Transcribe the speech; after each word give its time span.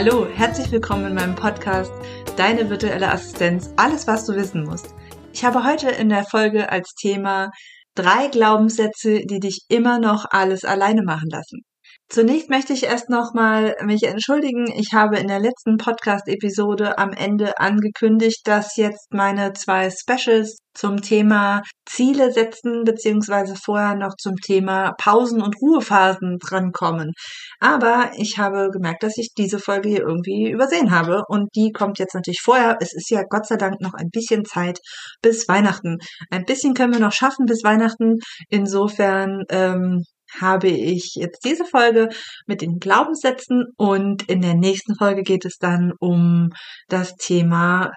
Hallo, 0.00 0.28
herzlich 0.32 0.70
willkommen 0.70 1.06
in 1.06 1.14
meinem 1.14 1.34
Podcast 1.34 1.90
Deine 2.36 2.70
virtuelle 2.70 3.10
Assistenz, 3.10 3.74
alles 3.76 4.06
was 4.06 4.26
du 4.26 4.36
wissen 4.36 4.62
musst. 4.62 4.94
Ich 5.32 5.44
habe 5.44 5.64
heute 5.64 5.90
in 5.90 6.08
der 6.08 6.22
Folge 6.22 6.70
als 6.70 6.94
Thema 6.94 7.50
drei 7.96 8.28
Glaubenssätze, 8.28 9.26
die 9.26 9.40
dich 9.40 9.66
immer 9.68 9.98
noch 9.98 10.24
alles 10.30 10.64
alleine 10.64 11.02
machen 11.02 11.28
lassen. 11.28 11.62
Zunächst 12.10 12.48
möchte 12.48 12.72
ich 12.72 12.84
erst 12.84 13.10
nochmal 13.10 13.76
mich 13.84 14.04
entschuldigen. 14.04 14.66
Ich 14.74 14.94
habe 14.94 15.18
in 15.18 15.28
der 15.28 15.40
letzten 15.40 15.76
Podcast-Episode 15.76 16.96
am 16.96 17.12
Ende 17.12 17.58
angekündigt, 17.58 18.40
dass 18.44 18.76
jetzt 18.76 19.12
meine 19.12 19.52
zwei 19.52 19.90
Specials 19.90 20.56
zum 20.72 21.02
Thema 21.02 21.60
Ziele 21.86 22.32
setzen, 22.32 22.84
beziehungsweise 22.84 23.56
vorher 23.56 23.94
noch 23.94 24.14
zum 24.16 24.36
Thema 24.36 24.94
Pausen 24.96 25.42
und 25.42 25.56
Ruhephasen 25.60 26.38
drankommen. 26.38 27.12
Aber 27.60 28.10
ich 28.16 28.38
habe 28.38 28.70
gemerkt, 28.70 29.02
dass 29.02 29.18
ich 29.18 29.34
diese 29.36 29.58
Folge 29.58 29.90
hier 29.90 30.00
irgendwie 30.00 30.50
übersehen 30.50 30.90
habe 30.90 31.24
und 31.28 31.50
die 31.54 31.72
kommt 31.72 31.98
jetzt 31.98 32.14
natürlich 32.14 32.40
vorher. 32.42 32.78
Es 32.80 32.94
ist 32.94 33.10
ja 33.10 33.22
Gott 33.28 33.46
sei 33.46 33.56
Dank 33.56 33.82
noch 33.82 33.92
ein 33.92 34.08
bisschen 34.10 34.46
Zeit 34.46 34.78
bis 35.20 35.46
Weihnachten. 35.46 35.98
Ein 36.30 36.46
bisschen 36.46 36.72
können 36.72 36.94
wir 36.94 37.00
noch 37.00 37.12
schaffen 37.12 37.44
bis 37.44 37.62
Weihnachten. 37.64 38.14
Insofern 38.48 39.42
ähm, 39.50 40.04
habe 40.40 40.68
ich 40.68 41.12
jetzt 41.14 41.44
diese 41.44 41.64
Folge 41.64 42.08
mit 42.46 42.60
den 42.60 42.78
Glaubenssätzen 42.78 43.66
und 43.76 44.28
in 44.28 44.40
der 44.42 44.54
nächsten 44.54 44.94
Folge 44.96 45.22
geht 45.22 45.44
es 45.44 45.58
dann 45.58 45.92
um 46.00 46.50
das 46.88 47.14
Thema 47.16 47.90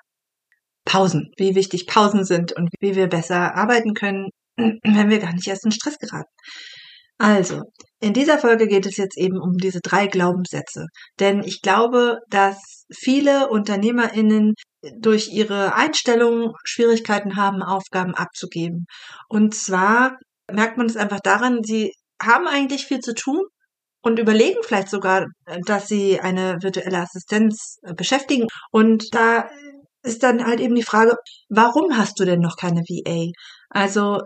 Pausen, 0.85 1.31
wie 1.37 1.55
wichtig 1.55 1.87
Pausen 1.87 2.25
sind 2.25 2.53
und 2.53 2.69
wie 2.79 2.95
wir 2.95 3.07
besser 3.07 3.55
arbeiten 3.55 3.93
können, 3.93 4.29
wenn 4.57 5.09
wir 5.09 5.19
gar 5.19 5.33
nicht 5.33 5.47
erst 5.47 5.65
in 5.65 5.71
Stress 5.71 5.97
geraten. 5.97 6.31
Also, 7.17 7.61
in 7.99 8.13
dieser 8.13 8.39
Folge 8.39 8.67
geht 8.67 8.87
es 8.87 8.97
jetzt 8.97 9.15
eben 9.15 9.39
um 9.39 9.53
diese 9.57 9.79
drei 9.79 10.07
Glaubenssätze. 10.07 10.87
Denn 11.19 11.43
ich 11.43 11.61
glaube, 11.61 12.17
dass 12.29 12.85
viele 12.91 13.49
UnternehmerInnen 13.49 14.55
durch 14.99 15.29
ihre 15.31 15.75
Einstellung 15.75 16.53
Schwierigkeiten 16.63 17.35
haben, 17.35 17.61
Aufgaben 17.61 18.15
abzugeben. 18.15 18.85
Und 19.29 19.53
zwar 19.53 20.17
merkt 20.51 20.77
man 20.77 20.87
es 20.87 20.97
einfach 20.97 21.19
daran, 21.19 21.59
sie 21.61 21.93
haben 22.21 22.47
eigentlich 22.47 22.85
viel 22.85 22.99
zu 22.99 23.13
tun 23.13 23.41
und 24.01 24.19
überlegen 24.19 24.59
vielleicht 24.63 24.89
sogar, 24.89 25.27
dass 25.65 25.87
sie 25.87 26.19
eine 26.19 26.57
virtuelle 26.61 26.99
Assistenz 26.99 27.77
äh, 27.83 27.93
beschäftigen. 27.93 28.47
Und 28.71 29.13
da 29.13 29.49
ist 30.03 30.23
dann 30.23 30.45
halt 30.45 30.59
eben 30.59 30.75
die 30.75 30.83
Frage, 30.83 31.15
warum 31.49 31.97
hast 31.97 32.19
du 32.19 32.25
denn 32.25 32.39
noch 32.39 32.57
keine 32.57 32.81
VA? 32.81 33.31
Also, 33.69 34.19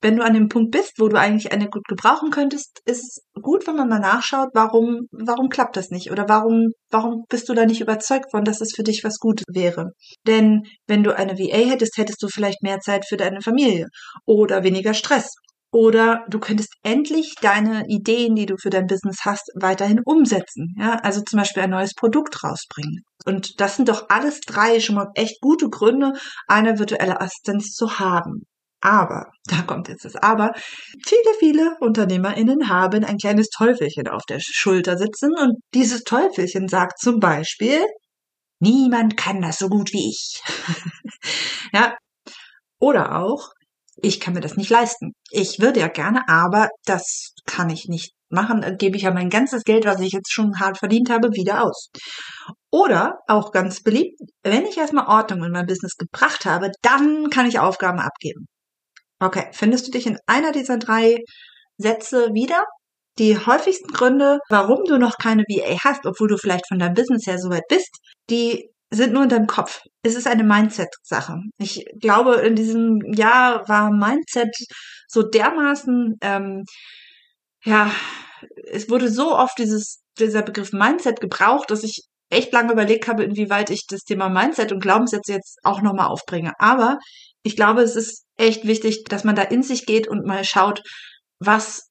wenn 0.00 0.16
du 0.16 0.24
an 0.24 0.32
dem 0.32 0.48
Punkt 0.48 0.70
bist, 0.70 0.92
wo 0.98 1.08
du 1.08 1.18
eigentlich 1.18 1.52
eine 1.52 1.68
gut 1.68 1.84
gebrauchen 1.88 2.30
könntest, 2.30 2.80
ist 2.84 3.02
es 3.02 3.42
gut, 3.42 3.66
wenn 3.66 3.74
man 3.74 3.88
mal 3.88 3.98
nachschaut, 3.98 4.50
warum, 4.54 5.08
warum 5.10 5.48
klappt 5.48 5.76
das 5.76 5.90
nicht? 5.90 6.12
Oder 6.12 6.28
warum, 6.28 6.68
warum 6.90 7.24
bist 7.28 7.48
du 7.48 7.54
da 7.54 7.66
nicht 7.66 7.80
überzeugt 7.80 8.30
von, 8.30 8.44
dass 8.44 8.60
es 8.60 8.72
für 8.74 8.84
dich 8.84 9.02
was 9.02 9.18
Gutes 9.18 9.44
wäre? 9.52 9.90
Denn 10.26 10.62
wenn 10.86 11.02
du 11.02 11.16
eine 11.16 11.36
VA 11.36 11.68
hättest, 11.68 11.98
hättest 11.98 12.22
du 12.22 12.28
vielleicht 12.28 12.62
mehr 12.62 12.78
Zeit 12.78 13.06
für 13.08 13.16
deine 13.16 13.40
Familie 13.40 13.86
oder 14.24 14.62
weniger 14.62 14.94
Stress 14.94 15.34
oder 15.70 16.24
du 16.28 16.38
könntest 16.38 16.74
endlich 16.82 17.34
deine 17.42 17.84
Ideen, 17.88 18.34
die 18.34 18.46
du 18.46 18.56
für 18.56 18.70
dein 18.70 18.86
Business 18.86 19.18
hast, 19.24 19.50
weiterhin 19.54 20.00
umsetzen. 20.04 20.74
Ja, 20.78 20.96
also 21.02 21.20
zum 21.20 21.38
Beispiel 21.38 21.62
ein 21.62 21.70
neues 21.70 21.94
Produkt 21.94 22.42
rausbringen. 22.42 23.02
Und 23.26 23.60
das 23.60 23.76
sind 23.76 23.88
doch 23.88 24.06
alles 24.08 24.40
drei 24.40 24.80
schon 24.80 24.94
mal 24.94 25.10
echt 25.14 25.40
gute 25.40 25.68
Gründe, 25.68 26.12
eine 26.46 26.78
virtuelle 26.78 27.20
Assistenz 27.20 27.74
zu 27.74 27.98
haben. 27.98 28.46
Aber, 28.80 29.26
da 29.44 29.62
kommt 29.62 29.88
jetzt 29.88 30.04
das 30.04 30.16
Aber, 30.16 30.52
viele, 31.06 31.34
viele 31.38 31.76
UnternehmerInnen 31.80 32.68
haben 32.68 33.04
ein 33.04 33.18
kleines 33.18 33.48
Teufelchen 33.50 34.08
auf 34.08 34.22
der 34.28 34.40
Schulter 34.40 34.96
sitzen 34.96 35.32
und 35.36 35.56
dieses 35.74 36.04
Teufelchen 36.04 36.68
sagt 36.68 36.98
zum 36.98 37.20
Beispiel, 37.20 37.84
niemand 38.60 39.16
kann 39.16 39.42
das 39.42 39.58
so 39.58 39.68
gut 39.68 39.92
wie 39.92 40.08
ich. 40.08 40.40
ja. 41.72 41.96
Oder 42.80 43.16
auch, 43.16 43.50
ich 44.02 44.20
kann 44.20 44.34
mir 44.34 44.40
das 44.40 44.56
nicht 44.56 44.70
leisten. 44.70 45.12
Ich 45.30 45.60
würde 45.60 45.80
ja 45.80 45.88
gerne, 45.88 46.22
aber 46.28 46.68
das 46.84 47.34
kann 47.46 47.70
ich 47.70 47.88
nicht 47.88 48.12
machen. 48.30 48.60
Dann 48.60 48.76
gebe 48.76 48.96
ich 48.96 49.02
ja 49.02 49.10
mein 49.10 49.30
ganzes 49.30 49.64
Geld, 49.64 49.84
was 49.84 50.00
ich 50.00 50.12
jetzt 50.12 50.32
schon 50.32 50.60
hart 50.60 50.78
verdient 50.78 51.10
habe, 51.10 51.28
wieder 51.32 51.64
aus. 51.64 51.90
Oder 52.70 53.18
auch 53.26 53.52
ganz 53.52 53.82
beliebt, 53.82 54.20
wenn 54.42 54.66
ich 54.66 54.78
erstmal 54.78 55.06
Ordnung 55.06 55.44
in 55.44 55.52
mein 55.52 55.66
Business 55.66 55.96
gebracht 55.96 56.44
habe, 56.44 56.70
dann 56.82 57.30
kann 57.30 57.46
ich 57.46 57.58
Aufgaben 57.58 57.98
abgeben. 57.98 58.46
Okay, 59.20 59.48
findest 59.52 59.86
du 59.86 59.90
dich 59.90 60.06
in 60.06 60.18
einer 60.26 60.52
dieser 60.52 60.78
drei 60.78 61.18
Sätze 61.76 62.28
wieder? 62.34 62.64
Die 63.18 63.36
häufigsten 63.36 63.88
Gründe, 63.88 64.38
warum 64.48 64.84
du 64.84 64.96
noch 64.96 65.18
keine 65.18 65.42
VA 65.42 65.76
hast, 65.82 66.06
obwohl 66.06 66.28
du 66.28 66.36
vielleicht 66.36 66.68
von 66.68 66.78
deinem 66.78 66.94
Business 66.94 67.26
her 67.26 67.38
so 67.38 67.50
weit 67.50 67.66
bist, 67.68 67.90
die 68.30 68.70
sind 68.90 69.12
nur 69.12 69.24
in 69.24 69.28
deinem 69.28 69.48
Kopf. 69.48 69.80
Es 70.08 70.14
ist 70.14 70.26
eine 70.26 70.42
Mindset-Sache. 70.42 71.36
Ich 71.58 71.84
glaube, 72.00 72.36
in 72.36 72.54
diesem 72.56 73.00
Jahr 73.12 73.68
war 73.68 73.90
Mindset 73.90 74.56
so 75.06 75.22
dermaßen, 75.22 76.16
ähm, 76.22 76.64
ja, 77.62 77.92
es 78.72 78.88
wurde 78.88 79.10
so 79.10 79.36
oft 79.36 79.58
dieses, 79.58 80.00
dieser 80.18 80.40
Begriff 80.40 80.72
Mindset 80.72 81.20
gebraucht, 81.20 81.70
dass 81.70 81.84
ich 81.84 82.04
echt 82.30 82.54
lange 82.54 82.72
überlegt 82.72 83.06
habe, 83.06 83.22
inwieweit 83.22 83.68
ich 83.68 83.84
das 83.86 84.04
Thema 84.04 84.30
Mindset 84.30 84.72
und 84.72 84.80
Glaubenssätze 84.80 85.32
jetzt 85.32 85.58
auch 85.62 85.82
nochmal 85.82 86.06
aufbringe. 86.06 86.52
Aber 86.58 86.98
ich 87.42 87.54
glaube, 87.54 87.82
es 87.82 87.94
ist 87.94 88.24
echt 88.38 88.66
wichtig, 88.66 89.04
dass 89.10 89.24
man 89.24 89.36
da 89.36 89.42
in 89.42 89.62
sich 89.62 89.84
geht 89.84 90.08
und 90.08 90.24
mal 90.24 90.42
schaut, 90.42 90.80
was 91.38 91.90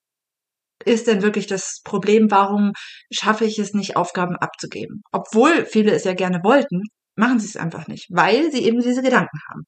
ist 0.86 1.06
denn 1.06 1.22
wirklich 1.22 1.46
das 1.46 1.82
Problem? 1.84 2.32
Warum 2.32 2.72
schaffe 3.12 3.46
ich 3.46 3.60
es 3.60 3.74
nicht, 3.74 3.96
Aufgaben 3.96 4.38
abzugeben? 4.38 5.04
Obwohl 5.12 5.68
viele 5.68 5.92
es 5.92 6.04
ja 6.04 6.14
gerne 6.14 6.40
wollten, 6.44 6.82
machen 7.18 7.40
sie 7.40 7.48
es 7.48 7.58
einfach 7.58 7.88
nicht, 7.88 8.08
weil 8.10 8.52
sie 8.52 8.64
eben 8.64 8.80
diese 8.80 9.02
Gedanken 9.02 9.40
haben. 9.50 9.64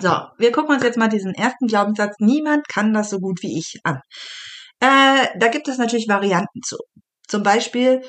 So, 0.00 0.10
wir 0.38 0.52
gucken 0.52 0.74
uns 0.74 0.82
jetzt 0.82 0.98
mal 0.98 1.08
diesen 1.08 1.34
ersten 1.34 1.68
Glaubenssatz, 1.68 2.16
niemand 2.18 2.68
kann 2.68 2.92
das 2.92 3.10
so 3.10 3.18
gut 3.18 3.42
wie 3.42 3.58
ich 3.58 3.80
an. 3.84 4.00
Äh, 4.80 5.28
da 5.38 5.48
gibt 5.48 5.68
es 5.68 5.78
natürlich 5.78 6.08
Varianten 6.08 6.60
zu. 6.62 6.76
Zum 7.28 7.42
Beispiel, 7.42 8.02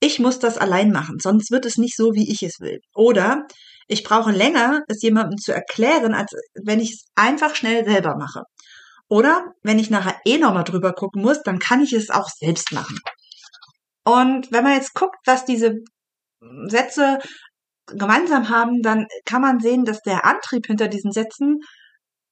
ich 0.00 0.20
muss 0.20 0.38
das 0.38 0.58
allein 0.58 0.92
machen, 0.92 1.18
sonst 1.20 1.50
wird 1.50 1.66
es 1.66 1.76
nicht 1.76 1.96
so, 1.96 2.14
wie 2.14 2.30
ich 2.30 2.42
es 2.42 2.60
will. 2.60 2.78
Oder 2.94 3.46
ich 3.88 4.04
brauche 4.04 4.30
länger, 4.30 4.82
es 4.86 5.02
jemandem 5.02 5.38
zu 5.38 5.52
erklären, 5.52 6.14
als 6.14 6.32
wenn 6.62 6.80
ich 6.80 6.92
es 6.92 7.04
einfach 7.16 7.56
schnell 7.56 7.84
selber 7.84 8.16
mache. 8.16 8.42
Oder 9.08 9.52
wenn 9.62 9.78
ich 9.78 9.90
nachher 9.90 10.16
eh 10.24 10.38
nochmal 10.38 10.64
drüber 10.64 10.92
gucken 10.92 11.20
muss, 11.20 11.42
dann 11.42 11.58
kann 11.58 11.82
ich 11.82 11.92
es 11.92 12.10
auch 12.10 12.28
selbst 12.28 12.72
machen. 12.72 12.98
Und 14.04 14.52
wenn 14.52 14.64
man 14.64 14.74
jetzt 14.74 14.94
guckt, 14.94 15.18
was 15.26 15.44
diese 15.44 15.76
Sätze 16.66 17.18
gemeinsam 17.86 18.48
haben, 18.48 18.82
dann 18.82 19.06
kann 19.24 19.42
man 19.42 19.60
sehen, 19.60 19.84
dass 19.84 20.00
der 20.00 20.24
Antrieb 20.24 20.66
hinter 20.66 20.88
diesen 20.88 21.12
Sätzen 21.12 21.60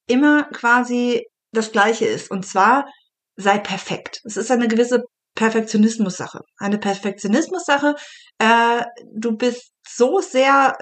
immer 0.07 0.43
quasi 0.45 1.25
das 1.51 1.71
gleiche 1.71 2.05
ist. 2.05 2.31
Und 2.31 2.45
zwar, 2.45 2.85
sei 3.35 3.59
perfekt. 3.59 4.19
Es 4.23 4.37
ist 4.37 4.51
eine 4.51 4.67
gewisse 4.67 5.03
Perfektionismus-Sache. 5.35 6.41
Eine 6.57 6.77
Perfektionismus-Sache. 6.77 7.95
Äh, 8.39 8.83
du 9.15 9.35
bist 9.37 9.71
so 9.87 10.19
sehr 10.19 10.77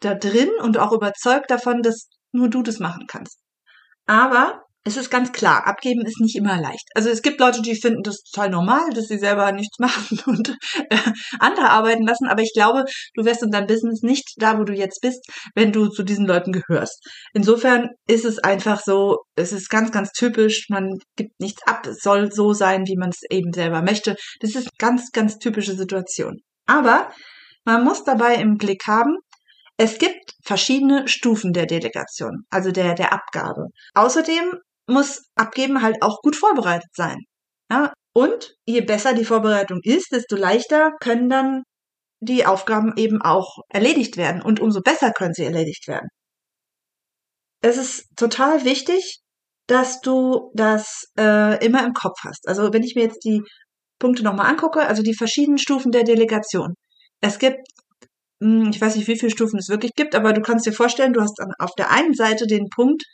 da 0.00 0.14
drin 0.14 0.50
und 0.60 0.78
auch 0.78 0.92
überzeugt 0.92 1.50
davon, 1.50 1.82
dass 1.82 2.08
nur 2.32 2.48
du 2.48 2.62
das 2.62 2.78
machen 2.78 3.06
kannst. 3.06 3.38
Aber 4.06 4.64
es 4.84 4.96
ist 4.96 5.10
ganz 5.10 5.30
klar, 5.32 5.66
abgeben 5.66 6.04
ist 6.04 6.20
nicht 6.20 6.36
immer 6.36 6.60
leicht. 6.60 6.88
Also 6.94 7.08
es 7.08 7.22
gibt 7.22 7.38
Leute, 7.38 7.62
die 7.62 7.76
finden 7.76 8.02
das 8.02 8.22
total 8.22 8.50
normal, 8.50 8.90
dass 8.94 9.06
sie 9.06 9.18
selber 9.18 9.52
nichts 9.52 9.78
machen 9.78 10.20
und 10.26 10.56
äh, 10.90 10.98
andere 11.38 11.70
arbeiten 11.70 12.04
lassen, 12.04 12.26
aber 12.26 12.42
ich 12.42 12.52
glaube, 12.52 12.84
du 13.14 13.24
wärst 13.24 13.42
in 13.42 13.50
deinem 13.50 13.68
Business 13.68 14.02
nicht 14.02 14.34
da, 14.38 14.58
wo 14.58 14.64
du 14.64 14.72
jetzt 14.72 15.00
bist, 15.00 15.24
wenn 15.54 15.72
du 15.72 15.88
zu 15.88 16.02
diesen 16.02 16.26
Leuten 16.26 16.52
gehörst. 16.52 17.06
Insofern 17.32 17.90
ist 18.08 18.24
es 18.24 18.38
einfach 18.40 18.80
so, 18.80 19.18
es 19.36 19.52
ist 19.52 19.70
ganz, 19.70 19.92
ganz 19.92 20.10
typisch, 20.10 20.66
man 20.68 20.98
gibt 21.16 21.38
nichts 21.40 21.62
ab, 21.66 21.86
es 21.86 22.00
soll 22.00 22.32
so 22.32 22.52
sein, 22.52 22.86
wie 22.86 22.96
man 22.96 23.10
es 23.10 23.22
eben 23.30 23.52
selber 23.52 23.82
möchte. 23.82 24.16
Das 24.40 24.54
ist 24.54 24.78
ganz, 24.78 25.10
ganz 25.12 25.38
typische 25.38 25.76
Situation. 25.76 26.38
Aber 26.66 27.10
man 27.64 27.84
muss 27.84 28.02
dabei 28.04 28.34
im 28.36 28.56
Blick 28.56 28.82
haben, 28.86 29.16
es 29.76 29.98
gibt 29.98 30.32
verschiedene 30.44 31.08
Stufen 31.08 31.52
der 31.52 31.66
Delegation, 31.66 32.44
also 32.50 32.70
der, 32.70 32.94
der 32.94 33.12
Abgabe. 33.12 33.68
Außerdem 33.94 34.52
muss 34.86 35.22
Abgeben 35.36 35.82
halt 35.82 36.02
auch 36.02 36.20
gut 36.22 36.36
vorbereitet 36.36 36.90
sein. 36.94 37.18
Ja? 37.70 37.92
Und 38.14 38.54
je 38.66 38.82
besser 38.82 39.14
die 39.14 39.24
Vorbereitung 39.24 39.80
ist, 39.82 40.12
desto 40.12 40.36
leichter 40.36 40.92
können 41.00 41.28
dann 41.28 41.62
die 42.20 42.46
Aufgaben 42.46 42.92
eben 42.96 43.20
auch 43.22 43.58
erledigt 43.68 44.16
werden 44.16 44.42
und 44.42 44.60
umso 44.60 44.80
besser 44.80 45.12
können 45.12 45.34
sie 45.34 45.44
erledigt 45.44 45.88
werden. 45.88 46.08
Es 47.62 47.76
ist 47.76 48.06
total 48.16 48.64
wichtig, 48.64 49.20
dass 49.66 50.00
du 50.00 50.50
das 50.54 51.06
äh, 51.18 51.64
immer 51.64 51.84
im 51.84 51.92
Kopf 51.94 52.18
hast. 52.24 52.46
Also 52.48 52.72
wenn 52.72 52.82
ich 52.82 52.94
mir 52.94 53.04
jetzt 53.04 53.24
die 53.24 53.42
Punkte 53.98 54.24
nochmal 54.24 54.46
angucke, 54.46 54.86
also 54.86 55.02
die 55.02 55.14
verschiedenen 55.14 55.58
Stufen 55.58 55.92
der 55.92 56.04
Delegation. 56.04 56.74
Es 57.20 57.38
gibt, 57.38 57.60
hm, 58.42 58.70
ich 58.70 58.80
weiß 58.80 58.96
nicht, 58.96 59.08
wie 59.08 59.18
viele 59.18 59.30
Stufen 59.30 59.58
es 59.58 59.68
wirklich 59.68 59.92
gibt, 59.94 60.14
aber 60.14 60.32
du 60.32 60.42
kannst 60.42 60.66
dir 60.66 60.72
vorstellen, 60.72 61.12
du 61.12 61.20
hast 61.20 61.38
auf 61.58 61.70
der 61.78 61.90
einen 61.90 62.14
Seite 62.14 62.46
den 62.46 62.68
Punkt, 62.68 63.04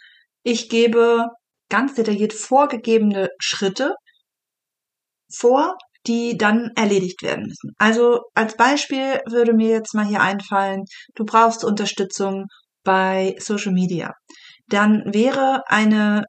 ich 0.43 0.69
gebe 0.71 1.27
ganz 1.69 1.95
detailliert 1.95 2.33
vorgegebene 2.33 3.29
Schritte 3.39 3.95
vor, 5.33 5.77
die 6.07 6.37
dann 6.39 6.71
erledigt 6.75 7.23
werden 7.23 7.45
müssen. 7.47 7.73
Also 7.79 8.23
als 8.35 8.57
Beispiel 8.57 9.21
würde 9.27 9.53
mir 9.53 9.71
jetzt 9.71 9.95
mal 9.95 10.07
hier 10.07 10.21
einfallen, 10.21 10.85
du 11.15 11.25
brauchst 11.25 11.65
Unterstützung 11.65 12.47
bei 12.85 13.37
Social 13.39 13.73
Media. 13.73 14.13
Dann 14.69 15.03
wäre 15.13 15.63
eine 15.67 16.25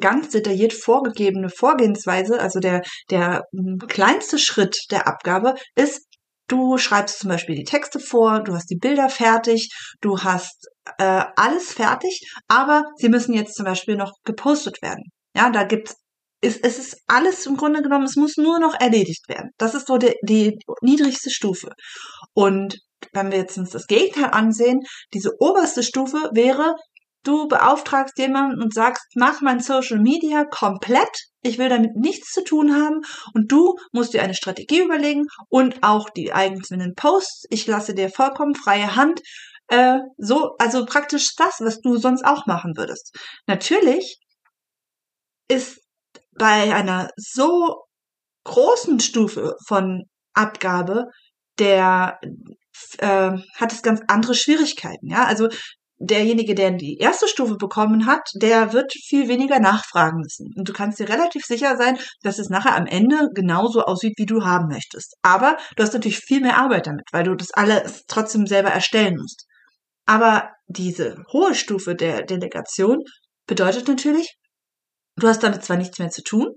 ganz 0.00 0.30
detailliert 0.30 0.72
vorgegebene 0.72 1.48
Vorgehensweise, 1.48 2.40
also 2.40 2.58
der, 2.58 2.82
der 3.10 3.44
kleinste 3.88 4.38
Schritt 4.38 4.76
der 4.90 5.06
Abgabe 5.06 5.54
ist, 5.76 6.02
du 6.48 6.78
schreibst 6.78 7.20
zum 7.20 7.30
Beispiel 7.30 7.54
die 7.54 7.64
Texte 7.64 8.00
vor, 8.00 8.42
du 8.42 8.54
hast 8.54 8.70
die 8.70 8.78
Bilder 8.78 9.08
fertig, 9.08 9.70
du 10.00 10.20
hast 10.20 10.68
äh, 10.98 11.24
alles 11.36 11.72
fertig, 11.72 12.20
aber 12.48 12.84
sie 12.96 13.08
müssen 13.08 13.34
jetzt 13.34 13.54
zum 13.54 13.64
Beispiel 13.64 13.96
noch 13.96 14.12
gepostet 14.24 14.82
werden. 14.82 15.04
Ja, 15.36 15.50
da 15.50 15.64
gibt's 15.64 15.96
ist, 16.44 16.62
es 16.62 16.78
ist 16.78 16.98
alles 17.06 17.46
im 17.46 17.56
Grunde 17.56 17.82
genommen, 17.82 18.04
es 18.04 18.16
muss 18.16 18.36
nur 18.36 18.60
noch 18.60 18.78
erledigt 18.78 19.28
werden. 19.28 19.50
Das 19.56 19.74
ist 19.74 19.86
so 19.86 19.96
die, 19.96 20.14
die 20.22 20.58
niedrigste 20.82 21.30
Stufe. 21.30 21.70
Und 22.34 22.78
wenn 23.12 23.30
wir 23.30 23.38
jetzt 23.38 23.56
uns 23.58 23.70
das 23.70 23.86
Gegenteil 23.86 24.30
ansehen, 24.32 24.80
diese 25.12 25.30
oberste 25.38 25.82
Stufe 25.82 26.30
wäre, 26.34 26.74
du 27.22 27.48
beauftragst 27.48 28.18
jemanden 28.18 28.62
und 28.62 28.74
sagst, 28.74 29.04
mach 29.14 29.40
mein 29.40 29.60
Social 29.60 29.98
Media 29.98 30.44
komplett, 30.44 31.08
ich 31.42 31.58
will 31.58 31.68
damit 31.68 31.96
nichts 31.96 32.30
zu 32.30 32.44
tun 32.44 32.74
haben 32.74 33.00
und 33.34 33.50
du 33.50 33.74
musst 33.92 34.12
dir 34.12 34.22
eine 34.22 34.34
Strategie 34.34 34.82
überlegen 34.82 35.24
und 35.48 35.82
auch 35.82 36.10
die 36.10 36.32
einzelnen 36.32 36.94
Posts. 36.94 37.46
Ich 37.50 37.66
lasse 37.66 37.94
dir 37.94 38.10
vollkommen 38.10 38.54
freie 38.54 38.96
Hand, 38.96 39.20
äh, 39.68 39.98
so, 40.18 40.56
also 40.58 40.84
praktisch 40.86 41.34
das, 41.36 41.60
was 41.60 41.80
du 41.80 41.96
sonst 41.96 42.24
auch 42.24 42.46
machen 42.46 42.76
würdest. 42.76 43.16
Natürlich 43.46 44.18
ist 45.48 45.80
bei 46.38 46.74
einer 46.74 47.10
so 47.16 47.84
großen 48.44 49.00
Stufe 49.00 49.56
von 49.66 50.04
Abgabe 50.34 51.06
der 51.58 52.18
äh, 52.98 53.30
hat 53.56 53.72
es 53.72 53.82
ganz 53.82 54.00
andere 54.08 54.34
Schwierigkeiten. 54.34 55.08
Ja, 55.08 55.24
also 55.24 55.48
derjenige, 55.98 56.54
der 56.54 56.72
die 56.72 56.98
erste 56.98 57.28
Stufe 57.28 57.56
bekommen 57.56 58.06
hat, 58.06 58.28
der 58.34 58.72
wird 58.72 58.92
viel 58.92 59.28
weniger 59.28 59.60
nachfragen 59.60 60.18
müssen. 60.18 60.52
Und 60.56 60.68
du 60.68 60.72
kannst 60.72 60.98
dir 60.98 61.08
relativ 61.08 61.44
sicher 61.44 61.76
sein, 61.76 61.98
dass 62.22 62.38
es 62.38 62.48
nachher 62.50 62.76
am 62.76 62.86
Ende 62.86 63.28
genauso 63.34 63.82
aussieht, 63.82 64.14
wie 64.16 64.26
du 64.26 64.44
haben 64.44 64.68
möchtest. 64.68 65.14
Aber 65.22 65.56
du 65.76 65.82
hast 65.82 65.94
natürlich 65.94 66.18
viel 66.18 66.40
mehr 66.40 66.58
Arbeit 66.58 66.86
damit, 66.86 67.04
weil 67.12 67.24
du 67.24 67.34
das 67.34 67.52
alles 67.52 68.04
trotzdem 68.08 68.46
selber 68.46 68.70
erstellen 68.70 69.16
musst. 69.16 69.46
Aber 70.06 70.50
diese 70.66 71.16
hohe 71.32 71.54
Stufe 71.54 71.94
der 71.94 72.22
Delegation 72.22 73.02
bedeutet 73.46 73.88
natürlich, 73.88 74.36
du 75.16 75.28
hast 75.28 75.42
damit 75.42 75.64
zwar 75.64 75.76
nichts 75.76 75.98
mehr 75.98 76.10
zu 76.10 76.22
tun, 76.22 76.54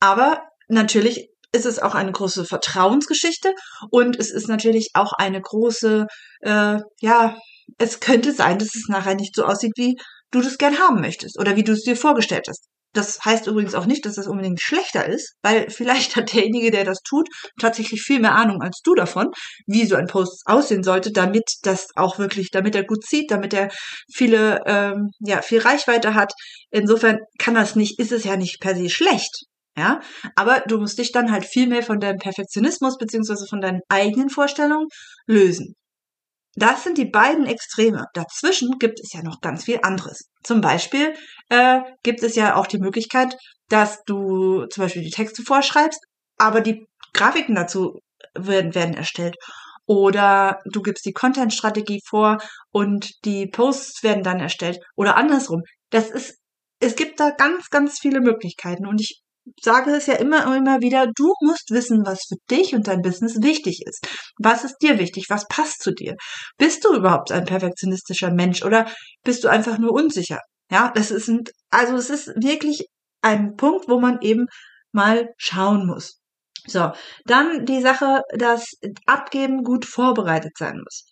aber 0.00 0.42
natürlich 0.68 1.28
ist 1.52 1.66
es 1.66 1.78
auch 1.78 1.94
eine 1.94 2.12
große 2.12 2.44
Vertrauensgeschichte 2.44 3.54
und 3.90 4.18
es 4.18 4.30
ist 4.30 4.48
natürlich 4.48 4.90
auch 4.94 5.12
eine 5.12 5.40
große, 5.40 6.06
äh, 6.40 6.78
ja, 7.00 7.38
es 7.78 8.00
könnte 8.00 8.32
sein, 8.32 8.58
dass 8.58 8.74
es 8.74 8.88
nachher 8.88 9.14
nicht 9.14 9.34
so 9.34 9.44
aussieht, 9.44 9.72
wie 9.76 9.96
du 10.32 10.42
das 10.42 10.58
gern 10.58 10.78
haben 10.78 11.00
möchtest 11.00 11.38
oder 11.38 11.56
wie 11.56 11.62
du 11.62 11.72
es 11.72 11.82
dir 11.82 11.96
vorgestellt 11.96 12.46
hast. 12.48 12.66
Das 12.94 13.18
heißt 13.24 13.46
übrigens 13.48 13.74
auch 13.74 13.86
nicht, 13.86 14.06
dass 14.06 14.14
das 14.14 14.28
unbedingt 14.28 14.60
schlechter 14.60 15.04
ist, 15.06 15.34
weil 15.42 15.68
vielleicht 15.70 16.16
hat 16.16 16.32
derjenige, 16.32 16.70
der 16.70 16.84
das 16.84 17.00
tut, 17.02 17.28
tatsächlich 17.60 18.00
viel 18.00 18.20
mehr 18.20 18.34
Ahnung 18.34 18.62
als 18.62 18.80
du 18.82 18.94
davon, 18.94 19.30
wie 19.66 19.84
so 19.84 19.96
ein 19.96 20.06
Post 20.06 20.42
aussehen 20.46 20.82
sollte, 20.82 21.12
damit 21.12 21.44
das 21.62 21.88
auch 21.96 22.18
wirklich, 22.18 22.50
damit 22.50 22.74
er 22.74 22.84
gut 22.84 23.04
sieht, 23.04 23.30
damit 23.30 23.52
er 23.52 23.70
viele, 24.12 24.60
ähm, 24.66 25.10
ja, 25.20 25.42
viel 25.42 25.60
Reichweite 25.60 26.14
hat. 26.14 26.32
Insofern 26.70 27.18
kann 27.38 27.54
das 27.54 27.76
nicht, 27.76 27.98
ist 27.98 28.12
es 28.12 28.24
ja 28.24 28.36
nicht 28.36 28.60
per 28.60 28.74
se 28.74 28.88
schlecht. 28.88 29.44
Ja, 29.76 30.00
aber 30.36 30.62
du 30.68 30.78
musst 30.78 30.98
dich 30.98 31.10
dann 31.10 31.32
halt 31.32 31.44
viel 31.44 31.66
mehr 31.66 31.82
von 31.82 31.98
deinem 31.98 32.18
Perfektionismus 32.18 32.96
beziehungsweise 32.96 33.46
von 33.48 33.60
deinen 33.60 33.80
eigenen 33.88 34.30
Vorstellungen 34.30 34.86
lösen. 35.26 35.74
Das 36.56 36.84
sind 36.84 36.98
die 36.98 37.06
beiden 37.06 37.46
Extreme. 37.46 38.06
Dazwischen 38.14 38.78
gibt 38.78 39.00
es 39.00 39.12
ja 39.12 39.22
noch 39.22 39.40
ganz 39.40 39.64
viel 39.64 39.80
anderes. 39.82 40.28
Zum 40.42 40.60
Beispiel 40.60 41.14
äh, 41.48 41.80
gibt 42.02 42.22
es 42.22 42.36
ja 42.36 42.54
auch 42.56 42.66
die 42.66 42.78
Möglichkeit, 42.78 43.36
dass 43.68 44.04
du 44.04 44.66
zum 44.66 44.84
Beispiel 44.84 45.02
die 45.02 45.10
Texte 45.10 45.42
vorschreibst, 45.42 46.00
aber 46.38 46.60
die 46.60 46.86
Grafiken 47.12 47.54
dazu 47.54 47.98
werden, 48.34 48.74
werden 48.74 48.94
erstellt. 48.94 49.36
Oder 49.86 50.60
du 50.64 50.80
gibst 50.80 51.04
die 51.04 51.12
Content-Strategie 51.12 52.00
vor 52.06 52.38
und 52.70 53.12
die 53.24 53.46
Posts 53.46 54.02
werden 54.02 54.22
dann 54.22 54.40
erstellt. 54.40 54.78
Oder 54.96 55.16
andersrum. 55.16 55.62
Das 55.90 56.10
ist, 56.10 56.38
es 56.80 56.96
gibt 56.96 57.20
da 57.20 57.30
ganz, 57.30 57.68
ganz 57.68 57.98
viele 57.98 58.20
Möglichkeiten. 58.20 58.86
Und 58.86 59.00
ich 59.00 59.23
sage 59.60 59.90
es 59.92 60.06
ja 60.06 60.14
immer 60.14 60.46
und 60.46 60.56
immer 60.56 60.80
wieder, 60.80 61.06
du 61.14 61.32
musst 61.40 61.70
wissen, 61.70 62.04
was 62.04 62.26
für 62.28 62.36
dich 62.50 62.74
und 62.74 62.88
dein 62.88 63.02
Business 63.02 63.42
wichtig 63.42 63.82
ist. 63.86 64.06
Was 64.38 64.64
ist 64.64 64.76
dir 64.82 64.98
wichtig? 64.98 65.26
Was 65.28 65.46
passt 65.48 65.82
zu 65.82 65.92
dir? 65.92 66.14
Bist 66.58 66.84
du 66.84 66.94
überhaupt 66.94 67.30
ein 67.32 67.44
perfektionistischer 67.44 68.32
Mensch 68.32 68.62
oder 68.64 68.86
bist 69.22 69.44
du 69.44 69.48
einfach 69.48 69.78
nur 69.78 69.92
unsicher? 69.92 70.40
Ja, 70.70 70.90
das 70.94 71.10
ist 71.10 71.28
ein, 71.28 71.42
also 71.70 71.96
es 71.96 72.10
ist 72.10 72.28
wirklich 72.36 72.86
ein 73.22 73.56
Punkt, 73.56 73.88
wo 73.88 74.00
man 74.00 74.20
eben 74.22 74.46
mal 74.92 75.28
schauen 75.36 75.86
muss. 75.86 76.20
So, 76.66 76.92
dann 77.26 77.66
die 77.66 77.82
Sache, 77.82 78.22
dass 78.34 78.72
Abgeben 79.06 79.64
gut 79.64 79.84
vorbereitet 79.84 80.52
sein 80.56 80.80
muss. 80.82 81.06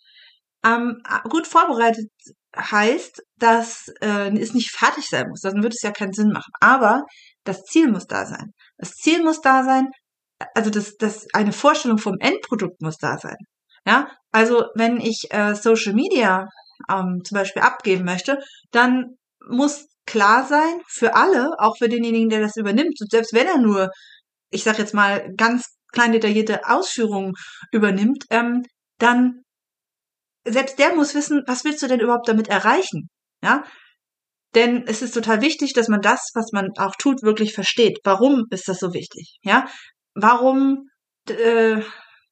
Ähm, 0.65 1.01
gut 1.29 1.45
vorbereitet 1.45 2.09
heißt, 2.55 3.21
dass 3.37 3.89
äh, 4.01 4.35
es 4.39 4.53
nicht 4.53 4.71
fertig 4.71 5.07
sein 5.07 5.27
muss. 5.29 5.41
Dann 5.41 5.61
würde 5.61 5.75
es 5.75 5.81
ja 5.81 5.91
keinen 5.91 6.13
Sinn 6.13 6.29
machen. 6.29 6.51
Aber 6.59 7.03
das 7.43 7.63
Ziel 7.63 7.91
muss 7.91 8.07
da 8.07 8.25
sein. 8.25 8.53
Das 8.77 8.91
Ziel 8.91 9.23
muss 9.23 9.41
da 9.41 9.63
sein, 9.63 9.89
also 10.55 10.69
das, 10.69 10.95
das 10.97 11.27
eine 11.33 11.53
Vorstellung 11.53 11.97
vom 11.97 12.17
Endprodukt 12.19 12.81
muss 12.81 12.97
da 12.97 13.17
sein. 13.17 13.37
Ja, 13.85 14.09
also 14.31 14.65
wenn 14.75 14.99
ich 14.99 15.27
äh, 15.31 15.55
Social 15.55 15.93
Media 15.93 16.47
ähm, 16.89 17.21
zum 17.23 17.35
Beispiel 17.35 17.61
abgeben 17.61 18.05
möchte, 18.05 18.39
dann 18.71 19.17
muss 19.47 19.87
klar 20.05 20.45
sein 20.45 20.81
für 20.87 21.15
alle, 21.15 21.51
auch 21.59 21.77
für 21.77 21.89
denjenigen, 21.89 22.29
der 22.29 22.41
das 22.41 22.55
übernimmt, 22.57 22.99
und 23.01 23.11
selbst 23.11 23.33
wenn 23.33 23.47
er 23.47 23.57
nur, 23.57 23.89
ich 24.51 24.63
sag 24.63 24.79
jetzt 24.79 24.93
mal, 24.93 25.33
ganz 25.35 25.65
klein 25.91 26.11
detaillierte 26.11 26.67
Ausführungen 26.67 27.33
übernimmt, 27.71 28.25
ähm, 28.29 28.63
dann 28.99 29.43
selbst 30.45 30.79
der 30.79 30.95
muss 30.95 31.15
wissen, 31.15 31.43
was 31.47 31.63
willst 31.63 31.81
du 31.83 31.87
denn 31.87 31.99
überhaupt 31.99 32.27
damit 32.27 32.47
erreichen? 32.47 33.09
Ja, 33.43 33.63
denn 34.55 34.83
es 34.87 35.01
ist 35.01 35.13
total 35.13 35.41
wichtig, 35.41 35.73
dass 35.73 35.87
man 35.87 36.01
das, 36.01 36.31
was 36.33 36.51
man 36.51 36.69
auch 36.77 36.95
tut, 36.95 37.23
wirklich 37.23 37.53
versteht. 37.53 37.99
Warum 38.03 38.45
ist 38.51 38.67
das 38.67 38.79
so 38.79 38.93
wichtig? 38.93 39.37
Ja, 39.43 39.65
warum? 40.13 40.89
Äh, 41.29 41.81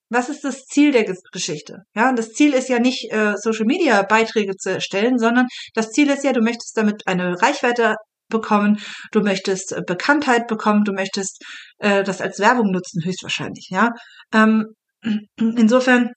was 0.10 0.28
ist 0.28 0.44
das 0.44 0.66
Ziel 0.66 0.92
der 0.92 1.06
Geschichte? 1.32 1.84
Ja, 1.96 2.12
das 2.12 2.34
Ziel 2.34 2.54
ist 2.54 2.68
ja 2.68 2.80
nicht 2.80 3.10
äh, 3.14 3.34
Social 3.38 3.66
Media 3.66 4.02
Beiträge 4.04 4.58
zu 4.58 4.70
erstellen, 4.70 5.18
sondern 5.18 5.48
das 5.74 5.92
Ziel 5.92 6.10
ist 6.10 6.26
ja, 6.26 6.34
du 6.34 6.42
möchtest 6.42 6.76
damit 6.76 7.08
eine 7.08 7.42
Reichweite 7.42 7.96
bekommen, 8.28 8.80
du 9.12 9.22
möchtest 9.22 9.72
äh, 9.72 9.82
Bekanntheit 9.86 10.48
bekommen, 10.48 10.84
du 10.84 10.92
möchtest 10.92 11.42
äh, 11.78 12.04
das 12.04 12.20
als 12.20 12.40
Werbung 12.40 12.72
nutzen, 12.72 13.04
höchstwahrscheinlich. 13.06 13.70
Ja, 13.70 13.92
ähm, 14.34 14.66
insofern 15.38 16.12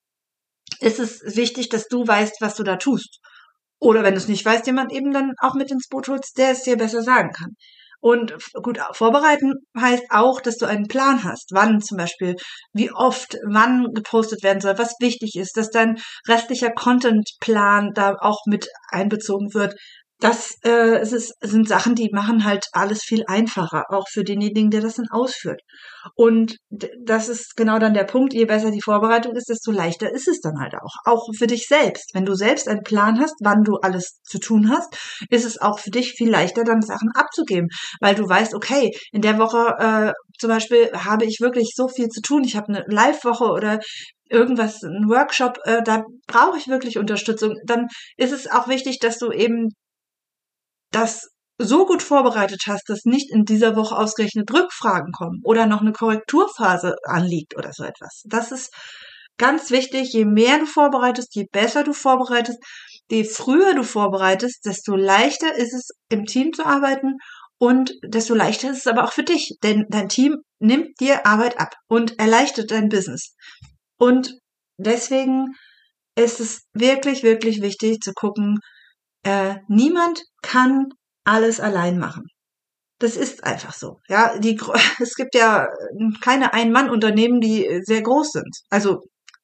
ist 0.81 0.99
es 0.99 1.37
wichtig, 1.37 1.69
dass 1.69 1.87
du 1.87 2.07
weißt, 2.07 2.41
was 2.41 2.57
du 2.57 2.65
da 2.65 2.77
tust. 2.77 3.21
Oder 3.81 4.03
wenn 4.03 4.15
du 4.15 4.19
es 4.19 4.29
nicht 4.29 4.45
weißt, 4.45 4.67
jemand 4.67 4.93
eben 4.93 5.13
dann 5.13 5.33
auch 5.39 5.55
mit 5.55 5.71
ins 5.71 5.89
Boot 5.89 6.09
holst, 6.09 6.39
der 6.39 6.51
es 6.51 6.63
dir 6.63 6.77
besser 6.77 7.03
sagen 7.03 7.31
kann. 7.33 7.57
Und 8.01 8.35
gut 8.63 8.79
vorbereiten 8.93 9.55
heißt 9.81 10.05
auch, 10.11 10.43
dass 10.43 10.59
du 10.59 10.67
einen 10.67 10.89
Plan 10.89 11.25
hast, 11.25 11.53
wann 11.53 11.81
zum 11.81 11.97
Beispiel, 11.97 12.37
wie 12.75 12.93
oft, 12.93 13.39
wann 13.47 13.95
gepostet 13.95 14.43
werden 14.43 14.61
soll, 14.61 14.77
was 14.77 14.97
wichtig 15.01 15.37
ist, 15.37 15.57
dass 15.57 15.71
dein 15.71 15.97
restlicher 16.29 16.71
Contentplan 16.71 17.93
da 17.95 18.15
auch 18.21 18.41
mit 18.45 18.69
einbezogen 18.91 19.55
wird, 19.55 19.75
das 20.25 20.57
äh, 20.65 20.97
es 21.01 21.13
ist, 21.13 21.35
sind 21.43 21.69
Sachen, 21.69 21.95
die 21.95 22.09
machen 22.11 22.45
halt 22.45 22.65
alles 22.73 23.03
viel 23.03 23.25
einfacher, 23.27 23.85
auch 23.91 24.07
für 24.11 24.25
denjenigen, 24.25 24.71
der 24.71 24.81
das 24.81 24.95
dann 24.95 25.09
ausführt. 25.11 25.61
Und 26.15 26.57
das 26.71 27.29
ist 27.29 27.57
genau 27.57 27.79
dann 27.79 27.93
der 27.93 28.05
Punkt, 28.05 28.33
je 28.33 28.47
besser 28.47 28.71
die 28.71 28.81
Vorbereitung 28.81 29.37
ist, 29.37 29.51
desto 29.51 29.71
leichter 29.71 30.11
ist 30.11 30.27
es 30.27 30.41
dann 30.41 30.59
halt 30.59 30.77
auch. 30.77 30.95
Auch 31.05 31.29
für 31.37 31.47
dich 31.47 31.67
selbst. 31.67 32.15
Wenn 32.15 32.25
du 32.25 32.35
selbst 32.35 32.69
einen 32.69 32.83
Plan 32.83 33.21
hast, 33.21 33.35
wann 33.43 33.65
du 33.65 33.77
alles 33.83 34.21
zu 34.23 34.39
tun 34.39 34.71
hast, 34.71 34.97
ist 35.29 35.45
es 35.45 35.61
auch 35.61 35.79
für 35.79 35.91
dich 35.91 36.13
viel 36.13 36.31
leichter, 36.31 36.65
dann 36.65 36.81
Sachen 36.81 37.11
abzugeben. 37.15 37.69
Weil 38.01 38.15
du 38.15 38.27
weißt, 38.27 38.55
okay, 38.55 38.93
in 39.13 39.21
der 39.21 39.39
Woche 39.39 39.75
äh, 39.79 40.13
zum 40.39 40.49
Beispiel 40.49 40.91
habe 40.93 41.27
ich 41.27 41.41
wirklich 41.43 41.73
so 41.75 41.87
viel 41.89 42.09
zu 42.09 42.23
tun. 42.23 42.45
Ich 42.45 42.57
habe 42.57 42.69
eine 42.69 42.85
Live-Woche 42.89 43.45
oder 43.45 43.79
irgendwas, 44.31 44.83
ein 44.83 45.07
Workshop, 45.11 45.59
äh, 45.65 45.83
da 45.83 46.03
brauche 46.27 46.57
ich 46.57 46.69
wirklich 46.69 46.97
Unterstützung. 46.97 47.57
Dann 47.67 47.89
ist 48.17 48.33
es 48.33 48.51
auch 48.51 48.69
wichtig, 48.69 49.01
dass 49.01 49.19
du 49.19 49.31
eben 49.31 49.69
das 50.95 51.29
so 51.59 51.87
gut 51.87 52.03
vorbereitet 52.03 52.63
hast, 52.67 52.89
dass 52.89 53.05
nicht 53.05 53.31
in 53.31 53.45
dieser 53.45 53.77
Woche 53.77 53.97
ausgerechnet 53.97 54.53
Rückfragen 54.53 55.13
kommen 55.13 55.41
oder 55.45 55.67
noch 55.67 55.81
eine 55.81 55.93
Korrekturphase 55.93 56.97
anliegt 57.05 57.57
oder 57.57 57.73
so 57.73 57.85
etwas. 57.85 58.23
Das 58.25 58.51
ist 58.51 58.75
ganz 59.39 59.71
wichtig. 59.71 60.13
Je 60.13 60.25
mehr 60.25 60.59
du 60.59 60.67
vorbereitest, 60.67 61.35
je 61.35 61.47
besser 61.51 61.85
du 61.85 61.93
vorbereitest, 61.93 62.59
je 63.11 63.25
früher 63.25 63.75
du 63.75 63.85
vorbereitest, 63.85 64.65
desto 64.65 64.97
leichter 64.97 65.55
ist 65.55 65.75
es, 65.75 65.91
im 66.09 66.25
Team 66.25 66.53
zu 66.53 66.67
arbeiten 66.67 67.19
und 67.59 67.95
desto 68.05 68.35
leichter 68.35 68.71
ist 68.71 68.79
es 68.79 68.87
aber 68.87 69.05
auch 69.05 69.13
für 69.13 69.23
dich, 69.23 69.57
denn 69.63 69.85
dein 69.89 70.09
Team 70.09 70.39
nimmt 70.59 70.99
dir 71.01 71.27
Arbeit 71.27 71.61
ab 71.61 71.75
und 71.89 72.19
erleichtert 72.19 72.71
dein 72.71 72.89
Business. 72.89 73.35
Und 73.97 74.35
deswegen 74.77 75.55
ist 76.17 76.41
es 76.41 76.63
wirklich, 76.73 77.23
wirklich 77.23 77.63
wichtig 77.63 78.01
zu 78.01 78.13
gucken, 78.13 78.59
äh, 79.25 79.57
niemand 79.69 80.23
kann 80.43 80.89
alles 81.25 81.61
allein 81.61 81.99
machen. 81.99 82.25
Das 82.99 83.17
ist 83.17 83.45
einfach 83.45 83.75
so. 83.75 83.99
Ja, 84.09 84.39
die, 84.39 84.59
es 85.01 85.15
gibt 85.15 85.35
ja 85.35 85.67
keine 86.21 86.55
Ein-Mann-Unternehmen, 86.55 87.41
die 87.41 87.81
sehr 87.83 88.03
groß 88.03 88.33
sind. 88.33 88.57
Also 88.71 89.01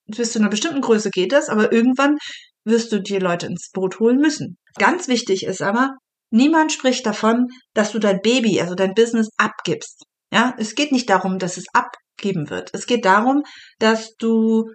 bis 0.06 0.32
zu 0.32 0.38
einer 0.38 0.48
bestimmten 0.48 0.80
Größe 0.80 1.10
geht 1.10 1.32
das, 1.32 1.48
aber 1.48 1.72
irgendwann 1.72 2.16
wirst 2.64 2.92
du 2.92 3.00
die 3.00 3.18
Leute 3.18 3.46
ins 3.46 3.70
Boot 3.72 4.00
holen 4.00 4.18
müssen. 4.18 4.56
Ganz 4.78 5.08
wichtig 5.08 5.44
ist 5.44 5.62
aber, 5.62 5.96
niemand 6.30 6.72
spricht 6.72 7.06
davon, 7.06 7.46
dass 7.74 7.92
du 7.92 7.98
dein 7.98 8.20
Baby, 8.20 8.60
also 8.60 8.74
dein 8.74 8.94
Business 8.94 9.28
abgibst. 9.36 10.04
Ja, 10.32 10.54
es 10.58 10.74
geht 10.74 10.92
nicht 10.92 11.10
darum, 11.10 11.38
dass 11.38 11.56
es 11.56 11.64
abgeben 11.72 12.50
wird. 12.50 12.70
Es 12.72 12.86
geht 12.86 13.04
darum, 13.04 13.42
dass 13.78 14.14
du 14.16 14.70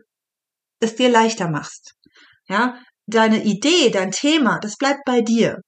es 0.80 0.96
dir 0.96 1.10
leichter 1.10 1.50
machst. 1.50 1.94
Ja, 2.48 2.78
deine 3.08 3.44
Idee, 3.44 3.90
dein 3.90 4.12
Thema, 4.12 4.60
das 4.60 4.78
bleibt 4.78 5.02
bei 5.06 5.22
dir. 5.22 5.62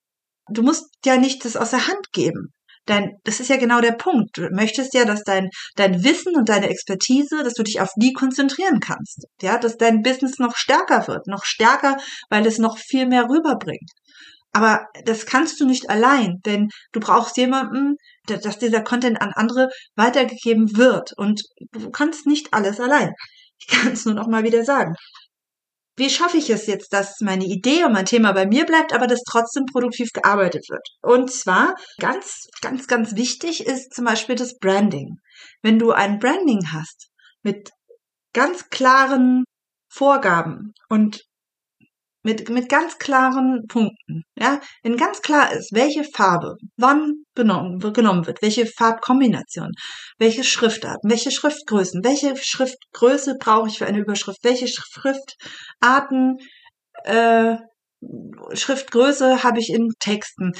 Du 0.50 0.63
musst 0.63 0.86
ja 1.06 1.17
nicht 1.17 1.46
das 1.46 1.58
aus 1.58 1.72
der 1.72 1.88
Hand 1.88 2.12
geben. 2.13 2.53
Dein, 2.86 3.17
das 3.25 3.41
ist 3.41 3.50
ja 3.50 3.58
genau 3.58 3.82
der 3.82 3.91
Punkt. 3.91 4.38
Du 4.38 4.48
möchtest 4.50 4.94
ja, 4.94 5.03
dass 5.03 5.24
dein, 5.24 5.50
dein 5.75 6.06
Wissen 6.06 6.36
und 6.38 6.48
deine 6.48 6.70
Expertise, 6.70 7.44
dass 7.44 7.53
du 7.53 7.63
dich 7.63 7.82
auf 7.82 7.89
die 7.98 8.13
konzentrieren 8.13 8.79
kannst. 8.79 9.25
Ja, 9.41 9.58
dass 9.58 9.75
dein 9.75 10.01
Business 10.01 10.39
noch 10.39 10.56
stärker 10.56 11.06
wird. 11.08 11.27
Noch 11.27 11.44
stärker, 11.44 11.98
weil 12.29 12.46
es 12.46 12.60
noch 12.60 12.77
viel 12.77 13.06
mehr 13.06 13.25
rüberbringt. 13.29 13.91
Aber 14.53 14.86
das 15.03 15.25
kannst 15.25 15.60
du 15.60 15.65
nicht 15.65 15.89
allein, 15.89 16.38
denn 16.46 16.70
du 16.94 17.01
brauchst 17.01 17.36
jemanden, 17.36 17.98
dass 18.25 18.58
dieser 18.58 18.82
Content 18.82 19.22
an 19.22 19.34
andere 19.36 19.67
weitergegeben 19.96 20.77
wird. 20.77 21.12
Und 21.17 21.41
du 21.74 21.91
kannst 21.91 22.25
nicht 22.25 22.53
alles 22.53 22.79
allein. 22.79 23.12
Ich 23.60 23.67
kann 23.67 23.91
es 23.91 24.06
nur 24.06 24.15
noch 24.15 24.27
mal 24.27 24.44
wieder 24.44 24.63
sagen 24.63 24.94
wie 25.98 26.10
schaffe 26.12 26.38
ich 26.38 26.50
es 26.50 26.68
jetzt, 26.68 26.94
dass 26.94 27.20
meine 27.22 27.46
Idee 27.46 27.84
und 27.84 27.92
mein 27.92 28.06
Thema 28.06 28.32
bei 28.32 28.46
mir 28.46 28.66
bleibt, 28.66 28.94
aber 28.94 29.08
dass 29.08 29.24
trotzdem 29.24 29.66
produktiv 29.66 30.10
gearbeitet 30.13 30.70
wird? 30.70 30.88
Und 31.01 31.32
zwar 31.32 31.75
ganz, 32.00 32.48
ganz, 32.62 32.88
ganz 32.88 33.16
wichtig 33.16 33.66
ist 33.66 33.94
zum 33.94 34.06
Beispiel 34.06 34.36
das 34.36 34.58
Branding. 34.60 35.18
Wenn 35.63 35.80
du 35.80 35.92
ein 35.92 36.20
Branding 36.20 36.72
hast 36.72 37.10
mit 37.42 37.72
ganz 38.34 38.70
klaren 38.70 39.44
Vorgaben 39.92 40.74
und 40.89 41.24
mit, 42.27 42.50
mit 42.50 42.67
ganz 42.67 42.98
klaren 42.98 43.67
Punkten. 43.69 44.24
Ja, 44.38 44.60
wenn 44.84 44.98
ganz 44.98 45.22
klar 45.22 45.53
ist, 45.53 45.72
welche 45.74 46.03
Farbe 46.03 46.55
wann 46.75 47.24
genommen, 47.36 47.79
genommen 47.79 48.27
wird, 48.27 48.41
welche 48.41 48.65
Farbkombination, 48.65 49.72
welche 50.19 50.43
Schriftarten, 50.43 51.10
welche 51.10 51.31
Schriftgrößen, 51.31 52.03
welche 52.03 52.36
Schriftgröße 52.36 53.36
brauche 53.39 53.69
ich 53.69 53.77
für 53.77 53.86
eine 53.86 54.00
Überschrift, 54.00 54.39
welche 54.43 54.67
Schriftarten, 54.67 56.36
äh, 57.05 57.55
Schriftgröße 58.53 59.43
habe 59.43 59.60
ich 59.60 59.69
in 59.69 59.93
Texten, 60.00 60.51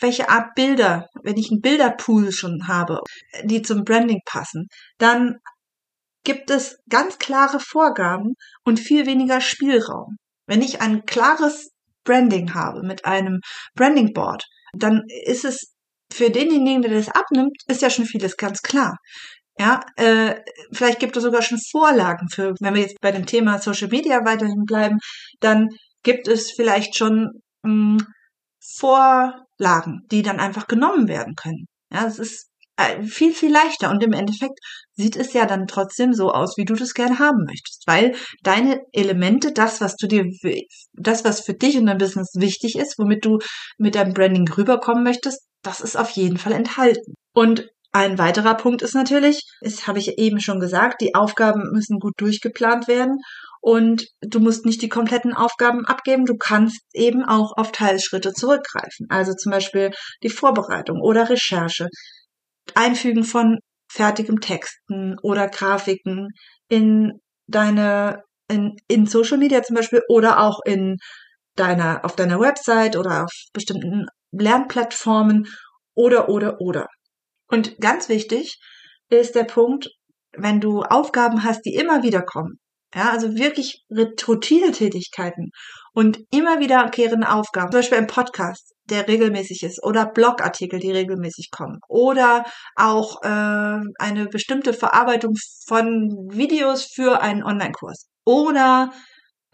welche 0.00 0.28
Art 0.28 0.56
Bilder, 0.56 1.06
wenn 1.22 1.36
ich 1.36 1.52
einen 1.52 1.60
Bilderpool 1.60 2.32
schon 2.32 2.66
habe, 2.66 2.98
die 3.44 3.62
zum 3.62 3.84
Branding 3.84 4.20
passen, 4.26 4.66
dann 4.98 5.36
gibt 6.24 6.50
es 6.50 6.76
ganz 6.88 7.18
klare 7.18 7.60
Vorgaben 7.60 8.34
und 8.64 8.80
viel 8.80 9.06
weniger 9.06 9.40
Spielraum. 9.40 10.16
Wenn 10.46 10.62
ich 10.62 10.80
ein 10.80 11.04
klares 11.04 11.70
Branding 12.04 12.54
habe 12.54 12.82
mit 12.82 13.04
einem 13.04 13.40
Branding 13.74 14.12
Board, 14.12 14.44
dann 14.74 15.02
ist 15.24 15.44
es 15.44 15.74
für 16.12 16.30
denjenigen, 16.30 16.82
der 16.82 16.92
das 16.92 17.08
abnimmt, 17.08 17.56
ist 17.66 17.82
ja 17.82 17.90
schon 17.90 18.06
vieles 18.06 18.36
ganz 18.36 18.62
klar. 18.62 18.98
Ja, 19.58 19.80
äh, 19.96 20.34
vielleicht 20.72 20.98
gibt 20.98 21.16
es 21.16 21.22
sogar 21.22 21.42
schon 21.42 21.58
Vorlagen 21.70 22.28
für, 22.28 22.54
wenn 22.60 22.74
wir 22.74 22.82
jetzt 22.82 23.00
bei 23.00 23.12
dem 23.12 23.26
Thema 23.26 23.58
Social 23.58 23.88
Media 23.88 24.24
weiterhin 24.24 24.64
bleiben, 24.64 24.98
dann 25.40 25.68
gibt 26.02 26.28
es 26.28 26.50
vielleicht 26.50 26.96
schon 26.96 27.40
mh, 27.62 27.98
hm, 27.98 28.06
Vorlagen, 28.76 30.00
die 30.10 30.22
dann 30.22 30.40
einfach 30.40 30.66
genommen 30.66 31.08
werden 31.08 31.34
können. 31.36 31.66
Ja, 31.92 32.06
es 32.06 32.18
ist 32.18 32.48
äh, 32.76 33.02
viel, 33.02 33.32
viel 33.32 33.52
leichter. 33.52 33.90
Und 33.90 34.02
im 34.02 34.12
Endeffekt 34.12 34.58
sieht 34.96 35.16
es 35.16 35.32
ja 35.32 35.46
dann 35.46 35.66
trotzdem 35.66 36.12
so 36.12 36.30
aus, 36.30 36.56
wie 36.56 36.64
du 36.64 36.74
das 36.74 36.94
gerne 36.94 37.18
haben 37.18 37.44
möchtest. 37.46 37.82
Weil 37.86 38.14
deine 38.42 38.80
Elemente, 38.92 39.52
das, 39.52 39.80
was 39.80 39.96
du 39.96 40.06
dir, 40.06 40.24
das, 40.92 41.24
was 41.24 41.40
für 41.40 41.54
dich 41.54 41.76
und 41.76 41.86
dein 41.86 41.98
Business 41.98 42.32
wichtig 42.34 42.76
ist, 42.76 42.98
womit 42.98 43.24
du 43.24 43.38
mit 43.78 43.94
deinem 43.94 44.14
Branding 44.14 44.48
rüberkommen 44.48 45.04
möchtest, 45.04 45.42
das 45.62 45.80
ist 45.80 45.96
auf 45.96 46.10
jeden 46.10 46.38
Fall 46.38 46.52
enthalten. 46.52 47.14
Und 47.32 47.68
ein 47.92 48.18
weiterer 48.18 48.54
Punkt 48.54 48.82
ist 48.82 48.94
natürlich, 48.94 49.40
das 49.60 49.86
habe 49.86 50.00
ich 50.00 50.18
eben 50.18 50.40
schon 50.40 50.58
gesagt, 50.58 51.00
die 51.00 51.14
Aufgaben 51.14 51.62
müssen 51.72 52.00
gut 52.00 52.14
durchgeplant 52.16 52.88
werden 52.88 53.18
und 53.60 54.08
du 54.20 54.40
musst 54.40 54.66
nicht 54.66 54.82
die 54.82 54.88
kompletten 54.88 55.32
Aufgaben 55.32 55.86
abgeben, 55.86 56.26
du 56.26 56.36
kannst 56.36 56.80
eben 56.92 57.24
auch 57.24 57.56
auf 57.56 57.70
Teilschritte 57.70 58.32
zurückgreifen. 58.32 59.06
Also 59.10 59.32
zum 59.34 59.52
Beispiel 59.52 59.92
die 60.24 60.28
Vorbereitung 60.28 61.00
oder 61.00 61.30
Recherche. 61.30 61.86
Einfügen 62.74 63.24
von 63.24 63.58
fertigem 63.94 64.40
Texten 64.40 65.16
oder 65.22 65.48
Grafiken 65.48 66.28
in 66.68 67.20
deine, 67.46 68.22
in, 68.48 68.76
in 68.88 69.06
Social 69.06 69.38
Media 69.38 69.62
zum 69.62 69.76
Beispiel 69.76 70.02
oder 70.08 70.40
auch 70.40 70.60
in 70.64 70.96
deiner, 71.56 72.04
auf 72.04 72.16
deiner 72.16 72.40
Website 72.40 72.96
oder 72.96 73.24
auf 73.24 73.32
bestimmten 73.52 74.06
Lernplattformen 74.32 75.46
oder, 75.94 76.28
oder, 76.28 76.60
oder. 76.60 76.88
Und 77.46 77.78
ganz 77.78 78.08
wichtig 78.08 78.58
ist 79.10 79.36
der 79.36 79.44
Punkt, 79.44 79.88
wenn 80.36 80.60
du 80.60 80.82
Aufgaben 80.82 81.44
hast, 81.44 81.62
die 81.64 81.74
immer 81.74 82.02
wieder 82.02 82.22
kommen, 82.22 82.58
ja, 82.94 83.10
also 83.10 83.36
wirklich 83.36 83.84
Routine-Tätigkeiten 83.90 85.50
und 85.92 86.18
immer 86.32 86.58
wiederkehrende 86.58 87.30
Aufgaben, 87.30 87.70
zum 87.70 87.78
Beispiel 87.78 87.98
ein 87.98 88.08
Podcast, 88.08 88.73
der 88.90 89.08
regelmäßig 89.08 89.62
ist, 89.62 89.82
oder 89.82 90.06
Blogartikel, 90.06 90.78
die 90.78 90.92
regelmäßig 90.92 91.50
kommen, 91.50 91.80
oder 91.88 92.44
auch 92.76 93.22
äh, 93.22 93.80
eine 93.98 94.26
bestimmte 94.30 94.72
Verarbeitung 94.72 95.34
von 95.66 96.28
Videos 96.30 96.84
für 96.84 97.20
einen 97.22 97.42
Online-Kurs, 97.42 98.08
oder 98.24 98.90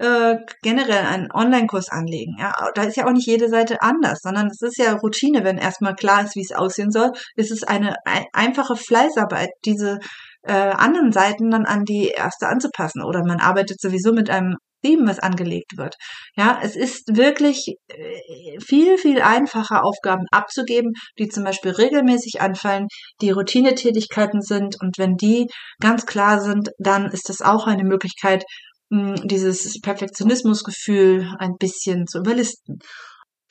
äh, 0.00 0.38
generell 0.62 1.04
einen 1.04 1.30
Online-Kurs 1.30 1.90
anlegen. 1.90 2.37
Ja, 2.38 2.52
da 2.75 2.82
ist 2.84 2.96
ja 2.96 3.06
auch 3.06 3.12
nicht 3.12 3.26
jede 3.26 3.49
Seite 3.49 3.82
anders, 3.82 4.20
sondern 4.22 4.46
es 4.46 4.62
ist 4.62 4.78
ja 4.78 4.94
Routine, 4.94 5.44
wenn 5.44 5.58
erstmal 5.58 5.94
klar 5.94 6.25
ist, 6.25 6.37
wie 6.37 6.40
es 6.40 6.52
aussehen 6.52 6.90
soll. 6.90 7.12
Es 7.37 7.50
ist 7.50 7.68
eine 7.68 7.96
ein, 8.06 8.25
einfache 8.32 8.76
Fleißarbeit, 8.76 9.50
diese 9.66 9.99
äh, 10.42 10.52
anderen 10.52 11.12
Seiten 11.12 11.50
dann 11.50 11.66
an 11.66 11.84
die 11.84 12.08
erste 12.08 12.49
anzupassen. 12.49 13.02
Oder 13.02 13.25
man 13.26 13.40
arbeitet 13.40 13.80
sowieso 13.80 14.12
mit 14.12 14.30
einem 14.30 14.56
Theme, 14.82 15.08
was 15.08 15.18
angelegt 15.18 15.76
wird. 15.76 15.96
Ja, 16.37 16.60
es 16.62 16.76
ist 16.76 17.16
wirklich 17.16 17.76
äh, 17.88 18.60
viel, 18.60 18.99
viel 18.99 19.20
einfacher, 19.20 19.84
Aufgaben 19.84 20.26
abzugeben, 20.30 20.92
die 21.18 21.28
zum 21.28 21.44
Beispiel 21.44 21.72
regelmäßig 21.72 22.40
anfallen, 22.40 22.87
die 23.20 23.30
Routinetätigkeiten 23.30 24.42
sind. 24.42 24.76
Und 24.80 24.99
wenn 24.99 25.16
die 25.16 25.46
ganz 25.80 26.06
klar 26.06 26.40
sind, 26.40 26.70
dann 26.78 27.06
ist 27.10 27.28
das 27.28 27.40
auch 27.40 27.66
eine 27.66 27.84
Möglichkeit, 27.84 28.44
dieses 28.90 29.80
Perfektionismusgefühl 29.80 31.37
ein 31.38 31.54
bisschen 31.58 32.06
zu 32.08 32.18
überlisten. 32.18 32.80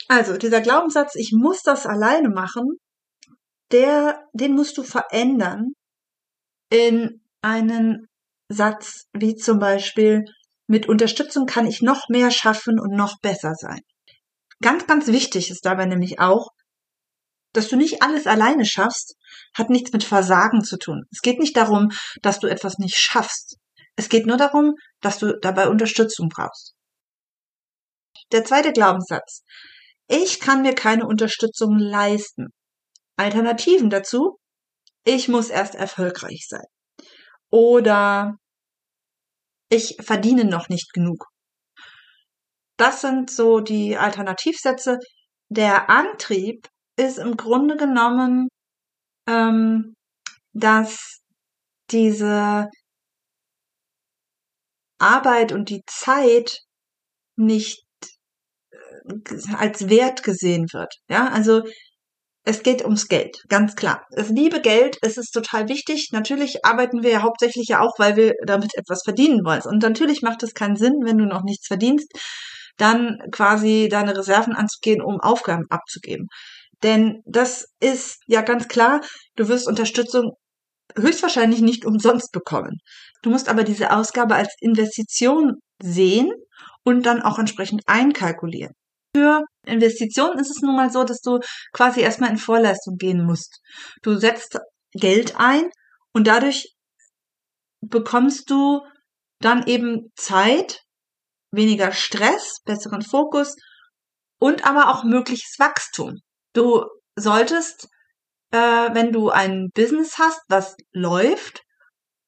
Also 0.09 0.37
dieser 0.37 0.59
Glaubenssatz, 0.59 1.15
ich 1.15 1.31
muss 1.33 1.61
das 1.61 1.85
alleine 1.85 2.29
machen, 2.29 2.77
der, 3.71 4.19
den 4.33 4.53
musst 4.53 4.77
du 4.77 4.83
verändern 4.83 5.73
in 6.69 7.21
einen 7.41 8.07
Satz 8.49 9.05
wie 9.13 9.35
zum 9.35 9.59
Beispiel, 9.59 10.25
mit 10.69 10.87
Unterstützung 10.87 11.47
kann 11.47 11.65
ich 11.65 11.81
noch 11.81 12.09
mehr 12.09 12.29
schaffen 12.29 12.79
und 12.79 12.91
noch 12.95 13.19
besser 13.21 13.55
sein. 13.55 13.81
Ganz, 14.61 14.85
ganz 14.85 15.07
wichtig 15.07 15.49
ist 15.49 15.65
dabei 15.65 15.85
nämlich 15.85 16.19
auch, 16.19 16.49
dass 17.53 17.69
du 17.69 17.75
nicht 17.75 18.03
alles 18.03 18.27
alleine 18.27 18.65
schaffst, 18.65 19.15
hat 19.55 19.71
nichts 19.71 19.91
mit 19.93 20.03
Versagen 20.03 20.63
zu 20.63 20.77
tun. 20.77 21.05
Es 21.11 21.21
geht 21.21 21.39
nicht 21.39 21.57
darum, 21.57 21.89
dass 22.21 22.39
du 22.39 22.45
etwas 22.45 22.77
nicht 22.77 22.97
schaffst. 22.97 23.57
Es 23.95 24.09
geht 24.09 24.27
nur 24.27 24.37
darum, 24.37 24.75
dass 25.01 25.17
du 25.17 25.39
dabei 25.39 25.69
Unterstützung 25.69 26.29
brauchst. 26.29 26.75
Der 28.31 28.45
zweite 28.45 28.71
Glaubenssatz. 28.71 29.41
Ich 30.07 30.39
kann 30.39 30.61
mir 30.61 30.75
keine 30.75 31.07
Unterstützung 31.07 31.79
leisten. 31.79 32.49
Alternativen 33.15 33.89
dazu. 33.89 34.37
Ich 35.03 35.27
muss 35.29 35.49
erst 35.49 35.73
erfolgreich 35.73 36.45
sein. 36.47 36.65
Oder 37.49 38.35
ich 39.69 39.97
verdiene 40.01 40.45
noch 40.45 40.69
nicht 40.69 40.93
genug. 40.93 41.25
Das 42.77 43.01
sind 43.01 43.29
so 43.29 43.59
die 43.59 43.97
Alternativsätze. 43.97 44.99
Der 45.49 45.89
Antrieb 45.89 46.67
ist 46.97 47.17
im 47.17 47.37
Grunde 47.37 47.77
genommen, 47.77 48.47
ähm, 49.27 49.95
dass 50.53 51.21
diese 51.91 52.69
Arbeit 54.99 55.51
und 55.51 55.69
die 55.69 55.81
Zeit 55.87 56.59
nicht 57.35 57.83
äh, 58.71 59.55
als 59.55 59.89
Wert 59.89 60.23
gesehen 60.23 60.67
wird. 60.73 60.93
Ja, 61.09 61.29
also 61.29 61.63
es 62.49 62.63
geht 62.63 62.83
ums 62.83 63.07
Geld, 63.07 63.43
ganz 63.47 63.75
klar. 63.75 64.01
Das 64.09 64.29
liebe 64.29 64.59
Geld, 64.59 64.97
es 65.03 65.17
ist 65.17 65.31
total 65.33 65.69
wichtig. 65.69 66.09
Natürlich 66.11 66.65
arbeiten 66.65 67.03
wir 67.03 67.11
ja 67.11 67.21
hauptsächlich 67.21 67.67
ja 67.67 67.79
auch, 67.79 67.99
weil 67.99 68.15
wir 68.15 68.33
damit 68.43 68.75
etwas 68.75 69.03
verdienen 69.03 69.45
wollen. 69.45 69.61
Und 69.65 69.83
natürlich 69.83 70.23
macht 70.23 70.41
es 70.41 70.55
keinen 70.55 70.75
Sinn, 70.75 70.95
wenn 71.03 71.19
du 71.19 71.25
noch 71.25 71.43
nichts 71.43 71.67
verdienst, 71.67 72.11
dann 72.77 73.19
quasi 73.31 73.87
deine 73.87 74.17
Reserven 74.17 74.53
anzugehen, 74.55 74.99
um 74.99 75.19
Aufgaben 75.21 75.65
abzugeben. 75.69 76.25
Denn 76.81 77.21
das 77.25 77.67
ist 77.79 78.17
ja 78.25 78.41
ganz 78.41 78.67
klar, 78.67 79.01
du 79.35 79.47
wirst 79.47 79.67
Unterstützung 79.67 80.31
höchstwahrscheinlich 80.97 81.61
nicht 81.61 81.85
umsonst 81.85 82.31
bekommen. 82.31 82.79
Du 83.21 83.29
musst 83.29 83.47
aber 83.47 83.63
diese 83.63 83.91
Ausgabe 83.95 84.33
als 84.33 84.55
Investition 84.59 85.53
sehen 85.79 86.31
und 86.83 87.05
dann 87.05 87.21
auch 87.21 87.37
entsprechend 87.37 87.83
einkalkulieren. 87.85 88.73
Für 89.15 89.41
Investitionen 89.65 90.39
ist 90.39 90.51
es 90.51 90.61
nun 90.61 90.75
mal 90.75 90.91
so, 90.91 91.03
dass 91.03 91.21
du 91.21 91.39
quasi 91.73 92.01
erstmal 92.01 92.29
in 92.29 92.37
Vorleistung 92.37 92.95
gehen 92.97 93.25
musst. 93.25 93.59
Du 94.03 94.15
setzt 94.15 94.59
Geld 94.93 95.35
ein 95.37 95.69
und 96.13 96.27
dadurch 96.27 96.73
bekommst 97.81 98.49
du 98.49 98.81
dann 99.39 99.65
eben 99.67 100.11
Zeit, 100.15 100.81
weniger 101.51 101.91
Stress, 101.91 102.59
besseren 102.65 103.01
Fokus 103.01 103.55
und 104.39 104.65
aber 104.65 104.89
auch 104.89 105.03
mögliches 105.03 105.55
Wachstum. 105.57 106.17
Du 106.53 106.85
solltest, 107.15 107.87
äh, 108.51 108.57
wenn 108.57 109.11
du 109.11 109.29
ein 109.29 109.69
Business 109.73 110.17
hast, 110.17 110.41
was 110.49 110.75
läuft 110.91 111.63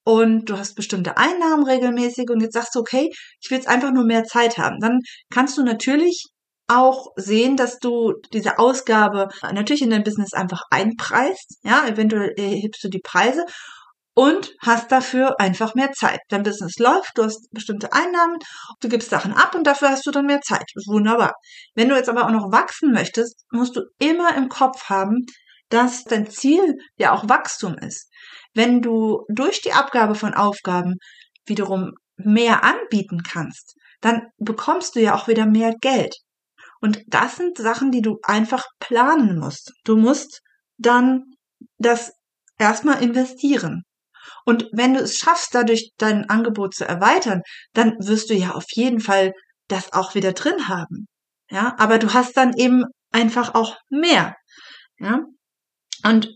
und 0.04 0.46
du 0.50 0.58
hast 0.58 0.76
bestimmte 0.76 1.18
Einnahmen 1.18 1.66
regelmäßig 1.66 2.30
und 2.30 2.42
jetzt 2.42 2.54
sagst 2.54 2.76
du, 2.76 2.80
okay, 2.80 3.10
ich 3.40 3.50
will 3.50 3.58
jetzt 3.58 3.68
einfach 3.68 3.92
nur 3.92 4.06
mehr 4.06 4.24
Zeit 4.24 4.58
haben, 4.58 4.80
dann 4.80 5.00
kannst 5.32 5.58
du 5.58 5.64
natürlich 5.64 6.28
auch 6.72 7.08
sehen, 7.16 7.58
dass 7.58 7.80
du 7.80 8.14
diese 8.34 8.58
Ausgabe 8.58 9.28
natürlich 9.42 9.82
in 9.82 9.90
dein 9.90 10.04
Business 10.04 10.34
einfach 10.34 10.64
einpreist. 10.70 11.60
Ja, 11.64 11.86
eventuell 11.88 12.34
hebst 12.38 12.84
du 12.84 12.90
die 12.90 13.02
Preise 13.04 13.46
und 14.14 14.54
hast 14.60 14.92
dafür 14.92 15.40
einfach 15.40 15.76
mehr 15.76 15.92
Zeit. 15.94 16.20
Dein 16.30 16.44
Business 16.44 16.78
läuft, 16.78 17.12
du 17.16 17.24
hast 17.24 17.48
bestimmte 17.52 17.94
Einnahmen, 17.94 18.38
du 18.82 18.90
gibst 18.90 19.10
Sachen 19.10 19.34
ab 19.34 19.56
und 19.56 19.66
dafür 19.66 19.90
hast 19.90 20.06
du 20.06 20.12
dann 20.12 20.26
mehr 20.26 20.42
Zeit. 20.42 20.66
Wunderbar. 20.88 21.34
Wenn 21.76 21.90
du 21.90 21.96
jetzt 21.96 22.10
aber 22.10 22.26
auch 22.26 22.32
noch 22.32 22.52
wachsen 22.52 22.92
möchtest, 22.92 23.46
musst 23.52 23.76
du 23.76 23.82
immer 24.00 24.36
im 24.36 24.50
Kopf 24.50 24.90
haben, 24.90 25.26
dass 25.70 26.04
dein 26.04 26.30
Ziel 26.30 26.76
ja 26.98 27.14
auch 27.14 27.30
Wachstum 27.30 27.76
ist. 27.78 28.10
Wenn 28.54 28.82
du 28.82 29.26
durch 29.30 29.62
die 29.62 29.74
Abgabe 29.74 30.16
von 30.16 30.34
Aufgaben 30.34 30.96
wiederum 31.46 31.92
mehr 32.18 32.64
anbieten 32.64 33.24
kannst, 33.24 33.76
dann 34.02 34.28
bekommst 34.38 34.96
du 34.96 35.00
ja 35.00 35.16
auch 35.16 35.28
wieder 35.28 35.46
mehr 35.46 35.74
Geld. 35.80 36.16
Und 36.82 37.04
das 37.08 37.38
sind 37.38 37.58
Sachen, 37.58 37.92
die 37.92 38.02
du 38.02 38.20
einfach 38.24 38.66
planen 38.80 39.38
musst. 39.38 39.74
Du 39.84 39.96
musst 39.96 40.42
dann 40.78 41.24
das 41.78 42.14
erstmal 42.58 43.02
investieren. 43.04 43.84
Und 44.46 44.68
wenn 44.74 44.96
du 44.96 45.02
es 45.02 45.18
schaffst, 45.18 45.54
dadurch 45.54 45.92
dein 45.98 46.30
Angebot 46.30 46.74
zu 46.74 46.88
erweitern, 46.88 47.42
dann 47.74 47.96
wirst 48.00 48.30
du 48.30 48.34
ja 48.34 48.52
auf 48.52 48.66
jeden 48.74 49.00
Fall 49.00 49.34
das 49.68 49.94
auch 49.94 50.16
wieder 50.16 50.34
drin 50.34 50.68
haben. 50.68 51.08
Ja, 51.50 51.76
aber 51.78 52.00
du 52.00 52.14
hast 52.14 52.36
dann 52.38 52.54
eben 52.56 52.84
einfach 53.12 53.54
auch 53.56 53.78
mehr. 53.90 54.36
Ja, 55.00 55.22
und 56.04 56.30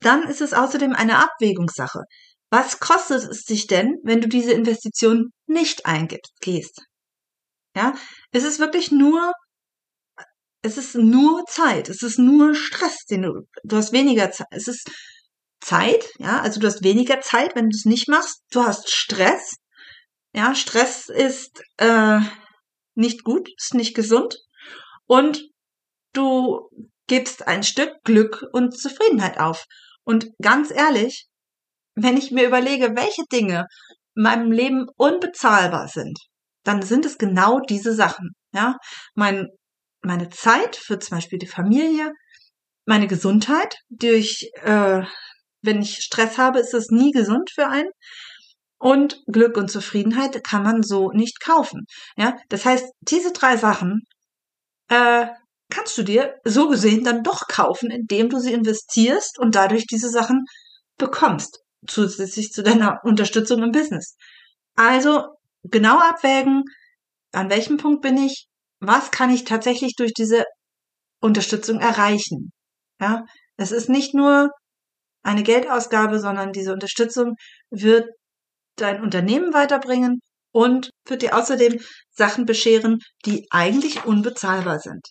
dann 0.00 0.22
ist 0.22 0.40
es 0.40 0.54
außerdem 0.54 0.94
eine 0.94 1.18
Abwägungssache. 1.18 2.00
Was 2.50 2.80
kostet 2.80 3.24
es 3.24 3.44
dich 3.44 3.66
denn, 3.66 3.96
wenn 4.04 4.20
du 4.20 4.28
diese 4.28 4.52
Investition 4.52 5.30
nicht 5.46 5.86
eingibst, 5.86 6.40
gehst? 6.40 6.87
Ja, 7.78 7.94
es 8.32 8.42
ist 8.42 8.58
wirklich 8.58 8.90
nur, 8.90 9.32
es 10.62 10.76
ist 10.78 10.96
nur 10.96 11.44
Zeit, 11.46 11.88
es 11.88 12.02
ist 12.02 12.18
nur 12.18 12.56
Stress, 12.56 13.04
den 13.08 13.22
du, 13.22 13.42
du 13.62 13.76
hast 13.76 13.92
weniger 13.92 14.32
Zeit, 14.32 14.48
es 14.50 14.66
ist 14.66 14.90
Zeit, 15.60 16.04
ja, 16.18 16.40
also 16.40 16.58
du 16.58 16.66
hast 16.66 16.82
weniger 16.82 17.20
Zeit, 17.20 17.54
wenn 17.54 17.70
du 17.70 17.76
es 17.76 17.84
nicht 17.84 18.08
machst. 18.08 18.42
Du 18.50 18.64
hast 18.64 18.90
Stress. 18.90 19.54
Ja, 20.34 20.56
Stress 20.56 21.08
ist 21.08 21.62
äh, 21.76 22.18
nicht 22.96 23.22
gut, 23.22 23.48
ist 23.56 23.74
nicht 23.74 23.94
gesund. 23.94 24.38
Und 25.06 25.48
du 26.14 26.68
gibst 27.06 27.46
ein 27.46 27.62
Stück 27.62 27.92
Glück 28.02 28.44
und 28.52 28.76
Zufriedenheit 28.76 29.38
auf. 29.38 29.66
Und 30.02 30.32
ganz 30.42 30.72
ehrlich, 30.72 31.28
wenn 31.94 32.16
ich 32.16 32.32
mir 32.32 32.44
überlege, 32.44 32.96
welche 32.96 33.22
Dinge 33.32 33.66
in 34.16 34.22
meinem 34.24 34.50
Leben 34.50 34.86
unbezahlbar 34.96 35.86
sind, 35.86 36.18
dann 36.64 36.82
sind 36.82 37.06
es 37.06 37.18
genau 37.18 37.60
diese 37.60 37.94
Sachen. 37.94 38.30
Ja, 38.52 38.76
mein, 39.14 39.48
meine 40.02 40.28
Zeit 40.30 40.76
für 40.76 40.98
zum 40.98 41.18
Beispiel 41.18 41.38
die 41.38 41.46
Familie, 41.46 42.12
meine 42.86 43.06
Gesundheit 43.06 43.76
durch 43.90 44.50
äh, 44.62 45.02
wenn 45.62 45.82
ich 45.82 45.98
Stress 45.98 46.38
habe, 46.38 46.60
ist 46.60 46.74
es 46.74 46.90
nie 46.90 47.10
gesund 47.10 47.50
für 47.52 47.68
einen. 47.68 47.90
Und 48.80 49.22
Glück 49.26 49.56
und 49.56 49.70
Zufriedenheit 49.70 50.42
kann 50.44 50.62
man 50.62 50.82
so 50.82 51.10
nicht 51.10 51.40
kaufen. 51.40 51.84
Ja, 52.16 52.36
das 52.48 52.64
heißt, 52.64 52.86
diese 53.00 53.32
drei 53.32 53.56
Sachen 53.56 54.02
äh, 54.88 55.26
kannst 55.70 55.98
du 55.98 56.04
dir 56.04 56.36
so 56.44 56.68
gesehen 56.68 57.02
dann 57.02 57.24
doch 57.24 57.48
kaufen, 57.48 57.90
indem 57.90 58.28
du 58.28 58.38
sie 58.38 58.52
investierst 58.52 59.38
und 59.38 59.56
dadurch 59.56 59.86
diese 59.86 60.08
Sachen 60.08 60.44
bekommst, 60.96 61.60
zusätzlich 61.88 62.50
zu 62.50 62.62
deiner 62.62 63.00
Unterstützung 63.02 63.62
im 63.64 63.72
Business. 63.72 64.14
Also 64.76 65.24
genau 65.64 65.98
abwägen, 65.98 66.64
an 67.32 67.50
welchem 67.50 67.76
Punkt 67.76 68.02
bin 68.02 68.16
ich, 68.16 68.46
was 68.80 69.10
kann 69.10 69.30
ich 69.30 69.44
tatsächlich 69.44 69.94
durch 69.96 70.12
diese 70.12 70.44
Unterstützung 71.20 71.80
erreichen. 71.80 72.52
Ja, 73.00 73.24
es 73.56 73.72
ist 73.72 73.88
nicht 73.88 74.14
nur 74.14 74.50
eine 75.22 75.42
Geldausgabe, 75.42 76.20
sondern 76.20 76.52
diese 76.52 76.72
Unterstützung 76.72 77.34
wird 77.70 78.08
dein 78.76 79.02
Unternehmen 79.02 79.52
weiterbringen 79.52 80.20
und 80.52 80.90
wird 81.06 81.22
dir 81.22 81.36
außerdem 81.36 81.80
Sachen 82.10 82.46
bescheren, 82.46 82.98
die 83.26 83.46
eigentlich 83.50 84.04
unbezahlbar 84.04 84.78
sind. 84.80 85.06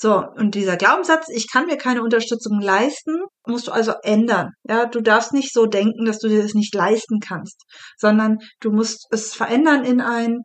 So, 0.00 0.22
und 0.36 0.54
dieser 0.54 0.76
Glaubenssatz, 0.76 1.28
ich 1.28 1.50
kann 1.50 1.66
mir 1.66 1.76
keine 1.76 2.02
Unterstützung 2.02 2.60
leisten, 2.60 3.16
musst 3.46 3.66
du 3.66 3.72
also 3.72 3.94
ändern. 4.04 4.50
Ja, 4.62 4.86
du 4.86 5.00
darfst 5.00 5.32
nicht 5.32 5.52
so 5.52 5.66
denken, 5.66 6.04
dass 6.04 6.20
du 6.20 6.28
dir 6.28 6.40
das 6.40 6.54
nicht 6.54 6.72
leisten 6.72 7.18
kannst, 7.18 7.64
sondern 7.96 8.38
du 8.60 8.70
musst 8.70 9.08
es 9.10 9.34
verändern 9.34 9.84
in 9.84 10.00
ein, 10.00 10.42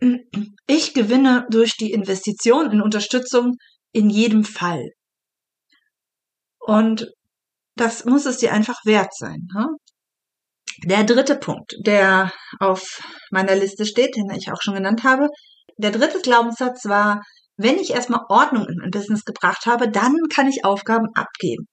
ich 0.66 0.92
gewinne 0.92 1.46
durch 1.50 1.76
die 1.76 1.92
Investition 1.92 2.72
in 2.72 2.82
Unterstützung 2.82 3.52
in 3.92 4.10
jedem 4.10 4.42
Fall. 4.42 4.90
Und 6.58 7.06
das 7.76 8.06
muss 8.06 8.26
es 8.26 8.38
dir 8.38 8.52
einfach 8.52 8.80
wert 8.84 9.14
sein. 9.14 9.46
Ne? 9.54 9.68
Der 10.84 11.04
dritte 11.04 11.36
Punkt, 11.36 11.76
der 11.78 12.32
auf 12.58 13.00
meiner 13.30 13.54
Liste 13.54 13.86
steht, 13.86 14.16
den 14.16 14.28
ich 14.30 14.50
auch 14.50 14.60
schon 14.60 14.74
genannt 14.74 15.04
habe, 15.04 15.28
der 15.78 15.92
dritte 15.92 16.20
Glaubenssatz 16.20 16.86
war, 16.86 17.22
wenn 17.56 17.78
ich 17.78 17.90
erstmal 17.90 18.24
Ordnung 18.28 18.66
in 18.68 18.78
mein 18.78 18.90
Business 18.90 19.24
gebracht 19.24 19.66
habe, 19.66 19.90
dann 19.90 20.14
kann 20.34 20.48
ich 20.48 20.64
Aufgaben 20.64 21.08
abgeben. 21.14 21.66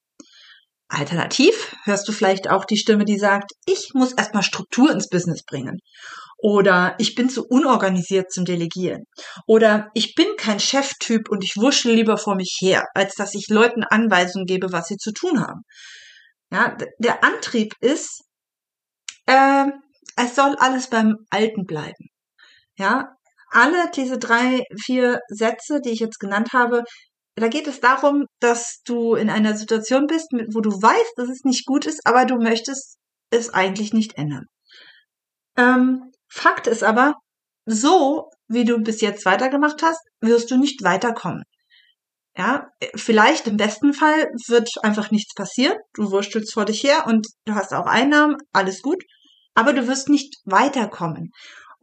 Alternativ 0.88 1.76
hörst 1.86 2.08
du 2.08 2.12
vielleicht 2.12 2.50
auch 2.50 2.66
die 2.66 2.78
Stimme, 2.78 3.06
die 3.06 3.18
sagt, 3.18 3.52
ich 3.66 3.92
muss 3.94 4.14
erstmal 4.14 4.44
Struktur 4.44 4.92
ins 4.92 5.10
Business 5.10 5.44
bringen. 5.44 5.80
Oder 6.38 6.96
ich 7.00 7.16
bin 7.16 7.30
zu 7.30 7.46
unorganisiert 7.48 8.32
zum 8.32 8.46
Delegieren. 8.46 9.06
Oder 9.48 9.90
ich 9.94 10.14
bin 10.14 10.28
kein 10.38 10.60
Cheftyp 10.60 11.30
und 11.30 11.44
ich 11.44 11.56
wuschel 11.56 11.94
lieber 11.94 12.18
vor 12.18 12.36
mich 12.36 12.58
her, 12.62 12.84
als 12.94 13.16
dass 13.16 13.34
ich 13.34 13.48
Leuten 13.50 13.84
Anweisungen 13.84 14.46
gebe, 14.46 14.72
was 14.72 14.88
sie 14.88 14.98
zu 14.98 15.14
tun 15.14 15.42
haben. 15.42 15.62
Ja, 16.52 16.78
der 17.00 17.24
Antrieb 17.24 17.74
ist, 17.80 18.24
äh, 19.26 19.66
es 20.16 20.36
soll 20.36 20.56
alles 20.60 20.90
beim 20.90 21.16
Alten 21.30 21.66
bleiben. 21.66 22.10
Ja, 22.78 23.16
alle 23.54 23.90
diese 23.96 24.18
drei, 24.18 24.64
vier 24.84 25.20
Sätze, 25.30 25.82
die 25.82 25.92
ich 25.92 26.00
jetzt 26.00 26.20
genannt 26.20 26.50
habe, 26.54 26.84
da 27.36 27.48
geht 27.48 27.68
es 27.68 27.80
darum, 27.80 28.26
dass 28.40 28.82
du 28.86 29.16
in 29.16 29.30
einer 29.30 29.56
Situation 29.56 30.06
bist, 30.08 30.28
wo 30.54 30.62
du 30.62 30.70
weißt, 30.70 31.14
dass 31.16 31.30
es 31.30 31.44
nicht 31.44 31.66
gut 31.66 31.86
ist, 31.86 32.02
aber 32.06 32.26
du 32.26 32.36
möchtest 32.38 32.98
es 33.32 33.50
eigentlich 33.54 33.94
nicht 33.94 34.18
ändern. 34.18 34.46
Ähm, 35.58 36.12
Fakt 36.32 36.68
ist 36.68 36.84
aber, 36.84 37.16
so 37.66 38.30
wie 38.48 38.66
du 38.66 38.80
bis 38.80 39.02
jetzt 39.02 39.26
weitergemacht 39.26 39.82
hast, 39.82 40.02
wirst 40.22 40.52
du 40.52 40.58
nicht 40.58 40.84
weiterkommen. 40.84 41.44
Ja, 42.36 42.68
vielleicht 42.96 43.48
im 43.48 43.58
besten 43.58 43.94
Fall 43.94 44.32
wird 44.48 44.68
einfach 44.82 45.12
nichts 45.12 45.36
passieren. 45.36 45.78
Du 45.94 46.12
wurstelst 46.12 46.54
vor 46.54 46.66
dich 46.66 46.84
her 46.84 47.06
und 47.06 47.28
du 47.46 47.54
hast 47.54 47.74
auch 47.74 47.86
Einnahmen, 47.86 48.38
alles 48.52 48.82
gut. 48.82 49.04
Aber 49.54 49.74
du 49.74 49.88
wirst 49.88 50.10
nicht 50.10 50.36
weiterkommen. 50.46 51.30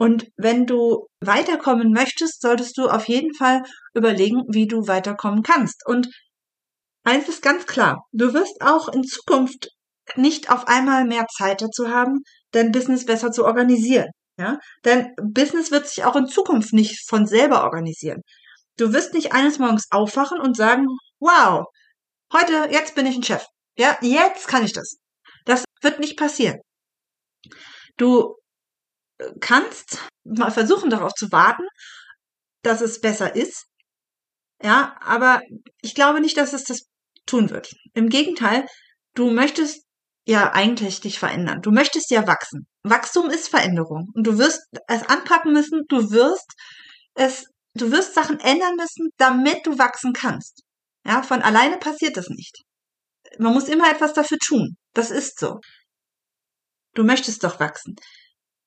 Und 0.01 0.29
wenn 0.39 0.65
du 0.65 1.09
weiterkommen 1.21 1.93
möchtest, 1.93 2.41
solltest 2.41 2.79
du 2.79 2.89
auf 2.89 3.07
jeden 3.07 3.35
Fall 3.35 3.63
überlegen, 3.93 4.45
wie 4.49 4.67
du 4.67 4.89
weiterkommen 4.89 5.43
kannst. 5.43 5.87
Und 5.87 6.09
eins 7.05 7.29
ist 7.29 7.43
ganz 7.43 7.67
klar, 7.67 8.07
du 8.11 8.33
wirst 8.33 8.63
auch 8.63 8.89
in 8.89 9.05
Zukunft 9.05 9.69
nicht 10.17 10.51
auf 10.51 10.67
einmal 10.69 11.05
mehr 11.05 11.27
Zeit 11.27 11.61
dazu 11.61 11.91
haben, 11.91 12.23
dein 12.53 12.73
Business 12.73 13.05
besser 13.05 13.31
zu 13.31 13.45
organisieren. 13.45 14.09
Ja? 14.39 14.59
Dein 14.85 15.13
Business 15.23 15.71
wird 15.71 15.87
sich 15.87 16.03
auch 16.03 16.17
in 16.17 16.27
Zukunft 16.27 16.73
nicht 16.73 17.07
von 17.07 17.27
selber 17.27 17.63
organisieren. 17.65 18.23
Du 18.79 18.95
wirst 18.95 19.13
nicht 19.13 19.33
eines 19.35 19.59
Morgens 19.59 19.85
aufwachen 19.91 20.41
und 20.41 20.57
sagen, 20.57 20.87
wow, 21.21 21.67
heute, 22.33 22.69
jetzt 22.71 22.95
bin 22.95 23.05
ich 23.05 23.17
ein 23.17 23.23
Chef. 23.23 23.45
Ja, 23.77 23.99
jetzt 24.01 24.49
kann 24.49 24.65
ich 24.65 24.73
das. 24.73 24.97
Das 25.45 25.65
wird 25.83 26.01
nicht 26.01 26.17
passieren. 26.17 26.59
Du 27.99 28.41
kannst 29.41 29.99
mal 30.25 30.51
versuchen 30.51 30.91
darauf 30.91 31.13
zu 31.15 31.31
warten, 31.33 31.65
dass 32.63 32.81
es 32.81 33.01
besser 33.01 33.35
ist. 33.35 33.67
Ja, 34.63 34.97
aber 35.01 35.41
ich 35.81 35.95
glaube 35.95 36.21
nicht, 36.21 36.37
dass 36.37 36.53
es 36.53 36.65
das 36.65 36.83
tun 37.27 37.51
wird. 37.51 37.75
Im 37.95 38.09
Gegenteil, 38.09 38.67
du 39.15 39.31
möchtest 39.31 39.85
ja 40.27 40.53
eigentlich 40.53 41.01
dich 41.01 41.19
verändern. 41.19 41.63
Du 41.63 41.71
möchtest 41.71 42.11
ja 42.11 42.27
wachsen. 42.27 42.67
Wachstum 42.83 43.31
ist 43.31 43.49
Veränderung 43.49 44.11
und 44.15 44.27
du 44.27 44.39
wirst 44.39 44.63
es 44.87 45.03
anpacken 45.09 45.53
müssen, 45.53 45.83
du 45.89 46.11
wirst 46.11 46.53
es, 47.15 47.47
du 47.75 47.91
wirst 47.91 48.15
Sachen 48.15 48.39
ändern 48.41 48.77
müssen, 48.77 49.11
damit 49.17 49.67
du 49.67 49.79
wachsen 49.79 50.13
kannst. 50.13 50.63
Ja, 51.07 51.23
von 51.23 51.43
alleine 51.43 51.79
passiert 51.79 52.17
das 52.17 52.29
nicht. 52.29 52.63
Man 53.39 53.55
muss 53.55 53.69
immer 53.69 53.91
etwas 53.91 54.13
dafür 54.13 54.39
tun. 54.39 54.77
Das 54.93 55.11
ist 55.11 55.39
so. 55.39 55.61
Du 56.95 57.05
möchtest 57.05 57.45
doch 57.45 57.61
wachsen 57.61 57.97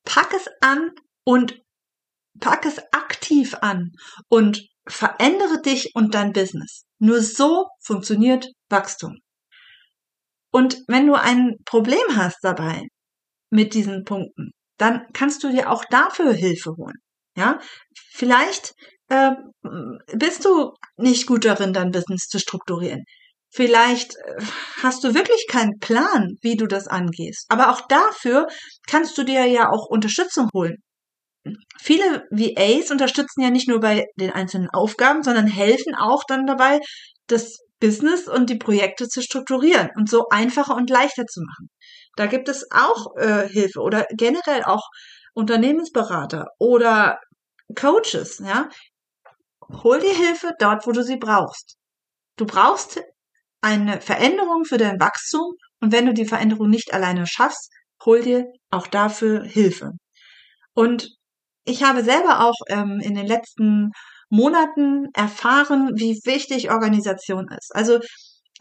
pack 0.04 0.34
es 0.34 0.48
an 0.62 0.92
und 1.26 1.62
pack 2.40 2.66
es 2.66 2.80
aktiv 2.92 3.56
an 3.62 3.92
und 4.28 4.68
verändere 4.88 5.62
dich 5.62 5.92
und 5.96 6.14
dein 6.14 6.34
Business. 6.34 6.86
Nur 7.00 7.22
so 7.22 7.68
funktioniert 7.82 8.48
Wachstum. 8.70 9.20
Und 10.52 10.78
wenn 10.88 11.08
du 11.08 11.16
ein 11.16 11.58
Problem 11.66 12.04
hast 12.16 12.38
dabei 12.42 12.88
mit 13.50 13.74
diesen 13.74 14.04
Punkten, 14.04 14.52
dann 14.78 15.06
kannst 15.14 15.44
du 15.44 15.50
dir 15.50 15.72
auch 15.72 15.86
dafür 15.86 16.34
Hilfe 16.34 16.72
holen. 16.78 16.98
Ja, 17.36 17.60
vielleicht 18.12 18.74
äh, 19.10 19.32
bist 20.14 20.46
du 20.46 20.74
nicht 20.98 21.26
gut 21.26 21.46
darin, 21.46 21.74
dein 21.74 21.92
Business 21.92 22.28
zu 22.28 22.40
strukturieren. 22.40 23.04
Vielleicht 23.54 24.16
äh, 24.16 24.44
hast 24.82 25.04
du 25.04 25.14
wirklich 25.14 25.46
keinen 25.48 25.80
Plan, 25.80 26.36
wie 26.42 26.56
du 26.58 26.68
das 26.68 26.88
angehst. 26.88 27.46
Aber 27.50 27.72
auch 27.72 27.82
dafür 27.88 28.48
kannst 28.88 29.18
du 29.18 29.24
dir 29.24 29.46
ja 29.46 29.70
auch 29.70 29.86
Unterstützung 29.88 30.50
holen. 30.54 30.78
Viele 31.82 32.24
VAs 32.32 32.90
unterstützen 32.92 33.42
ja 33.42 33.50
nicht 33.52 33.68
nur 33.68 33.80
bei 33.80 34.06
den 34.20 34.32
einzelnen 34.32 34.70
Aufgaben, 34.72 35.24
sondern 35.24 35.48
helfen 35.48 35.94
auch 35.96 36.24
dann 36.28 36.46
dabei, 36.46 36.80
das 37.28 37.58
Business 37.80 38.28
und 38.30 38.50
die 38.50 38.58
Projekte 38.58 39.08
zu 39.10 39.22
strukturieren 39.22 39.90
und 39.98 40.10
so 40.10 40.26
einfacher 40.30 40.76
und 40.76 40.90
leichter 40.90 41.26
zu 41.26 41.42
machen. 41.42 41.68
Da 42.16 42.28
gibt 42.28 42.48
es 42.48 42.66
auch 42.72 43.16
äh, 43.18 43.48
Hilfe 43.50 43.82
oder 43.82 44.06
generell 44.16 44.64
auch 44.64 44.88
Unternehmensberater 45.34 46.48
oder 46.60 47.20
Coaches, 47.76 48.40
ja. 48.40 48.70
Hol 49.84 50.00
dir 50.00 50.16
Hilfe 50.16 50.54
dort, 50.60 50.88
wo 50.88 50.92
du 50.92 51.04
sie 51.04 51.18
brauchst. 51.18 51.76
Du 52.38 52.46
brauchst 52.46 53.02
eine 53.64 54.02
Veränderung 54.02 54.66
für 54.66 54.78
dein 54.78 55.00
Wachstum 55.00 55.54
und 55.80 55.92
wenn 55.92 56.06
du 56.06 56.14
die 56.14 56.26
Veränderung 56.26 56.70
nicht 56.70 56.94
alleine 56.94 57.26
schaffst, 57.26 57.72
hol 58.06 58.22
dir 58.22 58.46
auch 58.70 58.88
dafür 58.88 59.44
Hilfe. 59.44 59.92
Und 60.74 61.10
ich 61.66 61.84
habe 61.84 62.04
selber 62.04 62.46
auch 62.46 62.56
ähm, 62.68 63.00
in 63.02 63.16
den 63.16 63.26
letzten 63.26 63.92
Monaten 64.30 65.08
erfahren, 65.14 65.92
wie 65.96 66.20
wichtig 66.26 66.72
Organisation 66.72 67.48
ist. 67.58 67.74
Also 67.74 68.00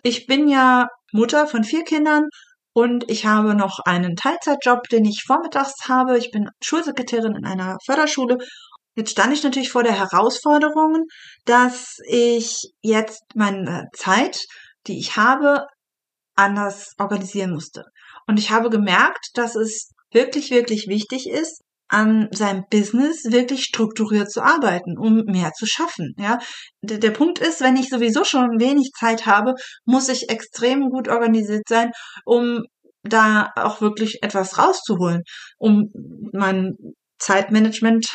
ich 0.02 0.26
bin 0.26 0.48
ja 0.48 0.88
Mutter 1.12 1.46
von 1.46 1.64
vier 1.64 1.84
Kindern 1.84 2.28
und 2.74 3.10
ich 3.10 3.26
habe 3.26 3.54
noch 3.54 3.80
einen 3.84 4.14
Teilzeitjob, 4.16 4.88
den 4.88 5.04
ich 5.04 5.24
vormittags 5.26 5.88
habe. 5.88 6.18
Ich 6.18 6.30
bin 6.30 6.48
Schulsekretärin 6.62 7.34
in 7.36 7.46
einer 7.46 7.76
Förderschule. 7.84 8.38
Jetzt 8.94 9.12
stand 9.12 9.32
ich 9.32 9.42
natürlich 9.42 9.70
vor 9.70 9.82
der 9.82 9.98
Herausforderung, 9.98 11.06
dass 11.44 11.96
ich 12.06 12.56
jetzt 12.82 13.22
meine 13.34 13.86
Zeit 13.94 14.38
die 14.86 14.98
ich 14.98 15.16
habe, 15.16 15.66
anders 16.34 16.92
organisieren 16.98 17.52
musste. 17.52 17.84
Und 18.26 18.38
ich 18.38 18.50
habe 18.50 18.70
gemerkt, 18.70 19.30
dass 19.34 19.54
es 19.54 19.90
wirklich, 20.12 20.50
wirklich 20.50 20.86
wichtig 20.88 21.28
ist, 21.28 21.62
an 21.88 22.28
seinem 22.32 22.64
Business 22.70 23.24
wirklich 23.24 23.64
strukturiert 23.64 24.30
zu 24.30 24.40
arbeiten, 24.42 24.96
um 24.96 25.24
mehr 25.26 25.52
zu 25.52 25.66
schaffen. 25.66 26.14
Ja, 26.16 26.38
der, 26.80 26.96
der, 26.96 27.10
Punkt 27.10 27.38
ist, 27.38 27.60
wenn 27.60 27.76
ich 27.76 27.90
sowieso 27.90 28.24
schon 28.24 28.58
wenig 28.58 28.92
Zeit 28.98 29.26
habe, 29.26 29.52
muss 29.84 30.08
ich 30.08 30.30
extrem 30.30 30.88
gut 30.88 31.08
organisiert 31.08 31.64
sein, 31.68 31.90
um 32.24 32.62
da 33.02 33.50
auch 33.56 33.82
wirklich 33.82 34.22
etwas 34.22 34.58
rauszuholen, 34.58 35.22
um 35.58 35.90
mein 36.32 36.76
Zeitmanagement 37.18 38.06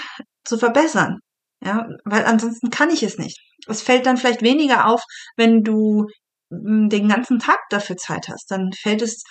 zu 0.44 0.58
verbessern. 0.58 1.20
Ja, 1.64 1.88
weil 2.04 2.26
ansonsten 2.26 2.72
kann 2.72 2.90
ich 2.90 3.04
es 3.04 3.20
nicht. 3.20 3.40
Es 3.68 3.84
fällt 3.84 4.08
dann 4.08 4.18
vielleicht 4.18 4.42
weniger 4.42 4.88
auf, 4.88 5.04
wenn 5.36 5.62
du 5.62 6.08
den 6.50 7.10
ganzen 7.10 7.40
Tag 7.40 7.60
dafür 7.70 7.98
Zeit 7.98 8.28
hast, 8.30 8.50
dann 8.50 8.72
fällt 8.74 9.02
es, 9.02 9.24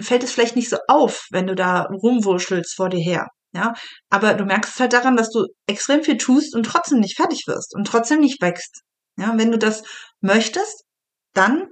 fällt 0.00 0.22
es 0.22 0.32
vielleicht 0.32 0.56
nicht 0.56 0.70
so 0.70 0.78
auf, 0.88 1.26
wenn 1.30 1.46
du 1.46 1.54
da 1.54 1.82
rumwurschelst 1.82 2.74
vor 2.74 2.88
dir 2.88 3.00
her. 3.00 3.28
Ja, 3.54 3.72
aber 4.10 4.34
du 4.34 4.44
merkst 4.44 4.74
es 4.74 4.80
halt 4.80 4.92
daran, 4.92 5.16
dass 5.16 5.30
du 5.30 5.46
extrem 5.66 6.02
viel 6.02 6.18
tust 6.18 6.54
und 6.54 6.64
trotzdem 6.64 7.00
nicht 7.00 7.16
fertig 7.16 7.44
wirst 7.46 7.74
und 7.74 7.86
trotzdem 7.86 8.20
nicht 8.20 8.42
wächst. 8.42 8.82
Ja, 9.16 9.34
wenn 9.36 9.50
du 9.50 9.58
das 9.58 9.82
möchtest, 10.20 10.84
dann 11.34 11.68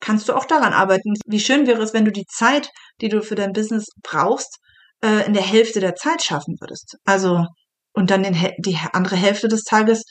kannst 0.00 0.28
du 0.28 0.34
auch 0.34 0.44
daran 0.44 0.72
arbeiten. 0.72 1.14
Wie 1.26 1.40
schön 1.40 1.66
wäre 1.66 1.82
es, 1.82 1.94
wenn 1.94 2.04
du 2.04 2.10
die 2.12 2.26
Zeit, 2.26 2.68
die 3.00 3.08
du 3.08 3.22
für 3.22 3.36
dein 3.36 3.52
Business 3.52 3.86
brauchst, 4.02 4.58
äh, 5.02 5.24
in 5.26 5.34
der 5.34 5.42
Hälfte 5.42 5.80
der 5.80 5.94
Zeit 5.94 6.22
schaffen 6.22 6.56
würdest. 6.60 6.96
Also, 7.04 7.46
und 7.92 8.10
dann 8.10 8.24
die 8.58 8.78
andere 8.92 9.16
Hälfte 9.16 9.48
des 9.48 9.62
Tages 9.62 10.04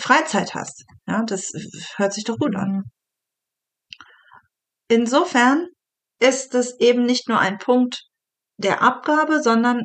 Freizeit 0.00 0.54
hast. 0.54 0.84
Ja, 1.06 1.22
das 1.24 1.52
hört 1.96 2.12
sich 2.12 2.24
doch 2.24 2.38
gut 2.38 2.56
an. 2.56 2.84
Insofern 4.88 5.68
ist 6.20 6.54
es 6.54 6.78
eben 6.80 7.04
nicht 7.04 7.28
nur 7.28 7.38
ein 7.38 7.58
Punkt 7.58 8.02
der 8.56 8.82
Abgabe, 8.82 9.42
sondern 9.42 9.82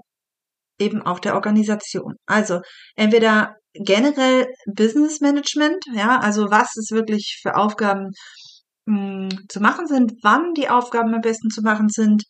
eben 0.79 1.01
auch 1.01 1.19
der 1.19 1.35
Organisation. 1.35 2.15
Also 2.25 2.61
entweder 2.95 3.55
generell 3.73 4.47
Business 4.65 5.19
Management, 5.19 5.83
ja, 5.93 6.19
also 6.19 6.49
was 6.49 6.75
es 6.77 6.91
wirklich 6.91 7.39
für 7.41 7.55
Aufgaben 7.55 8.11
mh, 8.85 9.29
hm, 9.29 9.29
zu 9.49 9.59
machen 9.59 9.87
sind, 9.87 10.13
wann 10.23 10.53
die 10.53 10.69
Aufgaben 10.69 11.13
am 11.13 11.21
besten 11.21 11.49
zu 11.49 11.61
machen 11.61 11.89
sind, 11.89 12.23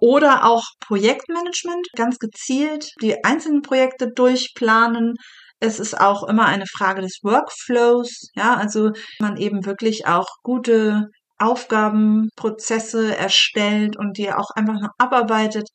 oder 0.00 0.46
auch 0.46 0.64
Projektmanagement, 0.80 1.86
ganz 1.94 2.18
gezielt 2.18 2.90
die 3.02 3.22
einzelnen 3.22 3.62
Projekte 3.62 4.08
durchplanen, 4.10 5.14
es 5.60 5.78
ist 5.78 6.00
auch 6.00 6.24
immer 6.24 6.46
eine 6.46 6.66
Frage 6.66 7.02
des 7.02 7.20
Workflows, 7.22 8.30
ja, 8.34 8.54
also 8.54 8.90
man 9.20 9.36
eben 9.36 9.66
wirklich 9.66 10.06
auch 10.06 10.26
gute 10.42 11.08
Aufgabenprozesse 11.38 13.16
erstellt 13.16 13.96
und 13.96 14.18
die 14.18 14.32
auch 14.32 14.50
einfach 14.54 14.80
noch 14.80 14.90
abarbeitet. 14.98 15.68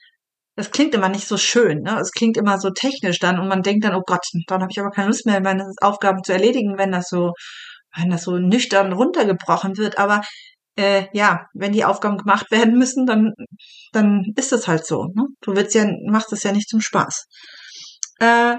Das 0.55 0.71
klingt 0.71 0.95
immer 0.95 1.09
nicht 1.09 1.27
so 1.27 1.37
schön, 1.37 1.81
ne? 1.81 1.99
Es 1.99 2.11
klingt 2.11 2.37
immer 2.37 2.59
so 2.59 2.71
technisch 2.71 3.19
dann 3.19 3.39
und 3.39 3.47
man 3.47 3.61
denkt 3.61 3.83
dann, 3.85 3.95
oh 3.95 4.03
Gott, 4.05 4.25
dann 4.47 4.61
habe 4.61 4.71
ich 4.71 4.79
aber 4.79 4.91
keine 4.91 5.07
Lust 5.09 5.25
mehr, 5.25 5.41
meine 5.41 5.71
Aufgaben 5.81 6.23
zu 6.23 6.33
erledigen, 6.33 6.77
wenn 6.77 6.91
das 6.91 7.09
so, 7.09 7.33
wenn 7.95 8.09
das 8.09 8.23
so 8.23 8.37
nüchtern 8.37 8.93
runtergebrochen 8.93 9.77
wird. 9.77 9.97
Aber 9.99 10.21
äh, 10.77 11.07
ja, 11.13 11.47
wenn 11.53 11.73
die 11.73 11.85
Aufgaben 11.85 12.17
gemacht 12.17 12.51
werden 12.51 12.77
müssen, 12.77 13.05
dann, 13.05 13.33
dann 13.91 14.33
ist 14.35 14.51
das 14.51 14.67
halt 14.67 14.85
so. 14.85 15.05
Ne? 15.13 15.27
Du 15.41 15.55
willst 15.55 15.75
ja, 15.75 15.87
machst 16.07 16.31
es 16.33 16.43
ja 16.43 16.51
nicht 16.51 16.69
zum 16.69 16.81
Spaß. 16.81 17.25
Äh, 18.19 18.57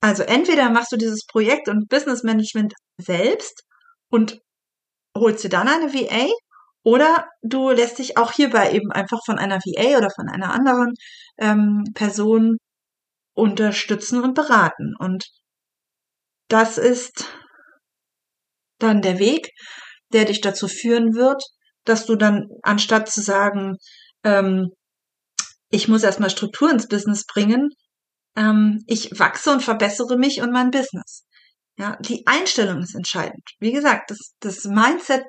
also 0.00 0.22
entweder 0.22 0.70
machst 0.70 0.92
du 0.92 0.96
dieses 0.96 1.26
Projekt 1.26 1.68
und 1.68 1.88
Business 1.88 2.22
Management 2.22 2.74
selbst 2.98 3.64
und 4.10 4.40
holst 5.16 5.44
dir 5.44 5.50
dann 5.50 5.68
eine 5.68 5.92
VA 5.92 6.28
oder 6.82 7.28
du 7.42 7.70
lässt 7.70 7.98
dich 7.98 8.16
auch 8.16 8.32
hierbei 8.32 8.72
eben 8.72 8.90
einfach 8.90 9.20
von 9.24 9.38
einer 9.38 9.58
VA 9.58 9.98
oder 9.98 10.10
von 10.10 10.28
einer 10.28 10.52
anderen 10.52 10.94
ähm, 11.38 11.84
Person 11.94 12.56
unterstützen 13.34 14.22
und 14.22 14.34
beraten. 14.34 14.94
Und 14.98 15.26
das 16.48 16.78
ist 16.78 17.28
dann 18.78 19.02
der 19.02 19.18
Weg, 19.18 19.50
der 20.12 20.24
dich 20.24 20.40
dazu 20.40 20.68
führen 20.68 21.14
wird, 21.14 21.42
dass 21.84 22.06
du 22.06 22.16
dann 22.16 22.48
anstatt 22.62 23.10
zu 23.10 23.20
sagen, 23.20 23.76
ähm, 24.24 24.70
ich 25.68 25.86
muss 25.86 26.02
erstmal 26.02 26.30
Struktur 26.30 26.70
ins 26.70 26.88
Business 26.88 27.24
bringen, 27.26 27.70
ähm, 28.36 28.82
ich 28.86 29.18
wachse 29.18 29.52
und 29.52 29.62
verbessere 29.62 30.16
mich 30.16 30.40
und 30.40 30.52
mein 30.52 30.70
Business. 30.70 31.24
Ja, 31.78 31.96
die 32.00 32.26
Einstellung 32.26 32.82
ist 32.82 32.94
entscheidend. 32.94 33.42
Wie 33.58 33.72
gesagt, 33.72 34.10
das, 34.10 34.18
das 34.40 34.64
Mindset, 34.64 35.24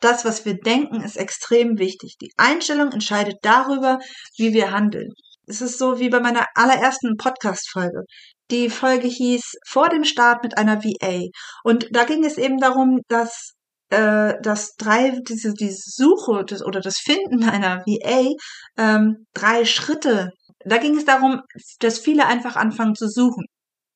das, 0.00 0.24
was 0.24 0.44
wir 0.44 0.54
denken, 0.54 1.02
ist 1.02 1.16
extrem 1.16 1.78
wichtig. 1.78 2.16
Die 2.20 2.32
Einstellung 2.36 2.92
entscheidet 2.92 3.36
darüber, 3.42 3.98
wie 4.36 4.52
wir 4.52 4.70
handeln. 4.70 5.08
Es 5.46 5.60
ist 5.60 5.78
so 5.78 5.98
wie 5.98 6.08
bei 6.08 6.20
meiner 6.20 6.46
allerersten 6.54 7.16
Podcast-Folge. 7.16 8.04
Die 8.50 8.70
Folge 8.70 9.08
hieß 9.08 9.42
Vor 9.66 9.88
dem 9.88 10.04
Start 10.04 10.44
mit 10.44 10.56
einer 10.56 10.82
VA. 10.84 11.28
Und 11.64 11.88
da 11.90 12.04
ging 12.04 12.24
es 12.24 12.38
eben 12.38 12.58
darum, 12.58 13.00
dass 13.08 13.54
äh, 13.90 14.34
dass 14.42 14.76
drei 14.76 15.18
diese 15.28 15.52
diese 15.52 15.82
Suche 15.90 16.44
des, 16.44 16.64
oder 16.64 16.80
das 16.80 16.98
Finden 16.98 17.42
einer 17.44 17.82
VA 17.84 18.32
ähm, 18.76 19.26
drei 19.34 19.64
Schritte 19.64 20.30
da 20.64 20.78
ging 20.78 20.96
es 20.96 21.04
darum, 21.04 21.40
dass 21.80 21.98
viele 21.98 22.26
einfach 22.26 22.56
anfangen 22.56 22.94
zu 22.94 23.08
suchen. 23.08 23.46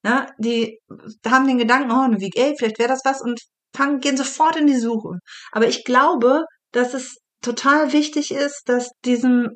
Ja, 0.04 0.26
die 0.38 0.78
haben 1.26 1.46
den 1.46 1.58
Gedanken, 1.58 1.90
oh, 1.90 2.00
eine 2.00 2.20
VA, 2.20 2.54
vielleicht 2.58 2.78
wäre 2.78 2.90
das 2.90 3.00
was 3.04 3.22
und 3.22 3.40
fangen, 3.74 4.00
gehen 4.00 4.16
sofort 4.16 4.56
in 4.56 4.66
die 4.66 4.78
Suche. 4.78 5.18
Aber 5.52 5.66
ich 5.66 5.84
glaube, 5.84 6.44
dass 6.72 6.94
es 6.94 7.18
total 7.42 7.92
wichtig 7.92 8.30
ist, 8.30 8.62
dass 8.66 8.90
diesem, 9.04 9.48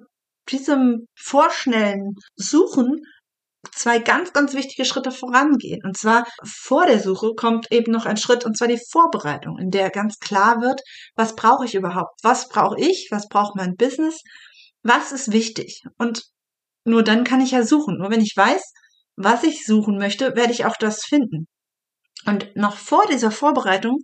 diesem 0.48 1.06
vorschnellen 1.14 2.14
Suchen 2.36 3.00
zwei 3.74 3.98
ganz, 3.98 4.32
ganz 4.32 4.54
wichtige 4.54 4.84
Schritte 4.84 5.10
vorangehen. 5.10 5.80
Und 5.84 5.96
zwar 5.96 6.26
vor 6.44 6.86
der 6.86 7.00
Suche 7.00 7.34
kommt 7.34 7.70
eben 7.70 7.92
noch 7.92 8.06
ein 8.06 8.16
Schritt, 8.16 8.44
und 8.44 8.56
zwar 8.56 8.68
die 8.68 8.80
Vorbereitung, 8.90 9.58
in 9.58 9.70
der 9.70 9.90
ganz 9.90 10.18
klar 10.18 10.60
wird, 10.60 10.80
was 11.16 11.34
brauche 11.36 11.64
ich 11.64 11.74
überhaupt? 11.74 12.18
Was 12.22 12.48
brauche 12.48 12.78
ich? 12.80 13.08
Was 13.10 13.28
braucht 13.28 13.56
mein 13.56 13.76
Business? 13.76 14.22
Was 14.82 15.12
ist 15.12 15.32
wichtig? 15.32 15.82
Und 15.98 16.22
nur 16.88 17.03
dann 17.03 17.24
kann 17.24 17.40
ich 17.40 17.53
ja 17.53 17.62
suchen. 17.62 17.98
Nur 17.98 18.11
wenn 18.11 18.20
ich 18.20 18.35
weiß, 18.37 18.62
was 19.16 19.42
ich 19.42 19.64
suchen 19.64 19.98
möchte, 19.98 20.37
werde 20.37 20.53
ich 20.53 20.64
auch 20.64 20.77
das 20.77 21.05
finden. 21.05 21.46
Und 22.27 22.55
noch 22.57 22.77
vor 22.77 23.05
dieser 23.11 23.31
Vorbereitung 23.31 23.98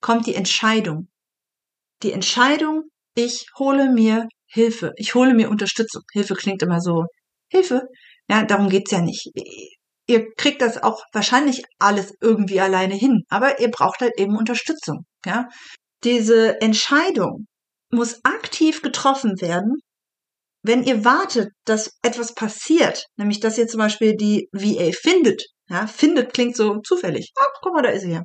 kommt 0.00 0.26
die 0.26 0.34
Entscheidung. 0.34 1.08
Die 2.02 2.12
Entscheidung, 2.12 2.84
ich 3.14 3.46
hole 3.58 3.90
mir 3.90 4.28
Hilfe. 4.46 4.92
Ich 4.96 5.14
hole 5.14 5.34
mir 5.34 5.50
Unterstützung. 5.50 6.02
Hilfe 6.12 6.34
klingt 6.34 6.62
immer 6.62 6.80
so. 6.80 7.04
Hilfe? 7.50 7.82
Ja, 8.28 8.44
darum 8.44 8.68
geht's 8.68 8.90
ja 8.90 9.00
nicht. 9.00 9.30
Ihr 10.06 10.32
kriegt 10.36 10.62
das 10.62 10.82
auch 10.82 11.02
wahrscheinlich 11.12 11.62
alles 11.78 12.14
irgendwie 12.20 12.60
alleine 12.60 12.94
hin, 12.94 13.24
aber 13.28 13.60
ihr 13.60 13.70
braucht 13.70 14.00
halt 14.00 14.18
eben 14.18 14.36
Unterstützung. 14.36 15.04
Ja, 15.26 15.48
diese 16.04 16.60
Entscheidung 16.60 17.46
muss 17.90 18.24
aktiv 18.24 18.82
getroffen 18.82 19.40
werden 19.40 19.76
wenn 20.62 20.82
ihr 20.82 21.04
wartet, 21.04 21.50
dass 21.64 21.92
etwas 22.02 22.34
passiert, 22.34 23.06
nämlich 23.16 23.40
dass 23.40 23.58
ihr 23.58 23.68
zum 23.68 23.78
Beispiel 23.78 24.16
die 24.16 24.48
VA 24.52 24.90
findet, 24.92 25.42
ja, 25.70 25.86
findet 25.86 26.32
klingt 26.32 26.56
so 26.56 26.80
zufällig. 26.80 27.30
Ah, 27.38 27.46
guck 27.60 27.74
mal, 27.74 27.82
da 27.82 27.90
ist 27.90 28.02
sie 28.02 28.12
ja. 28.12 28.24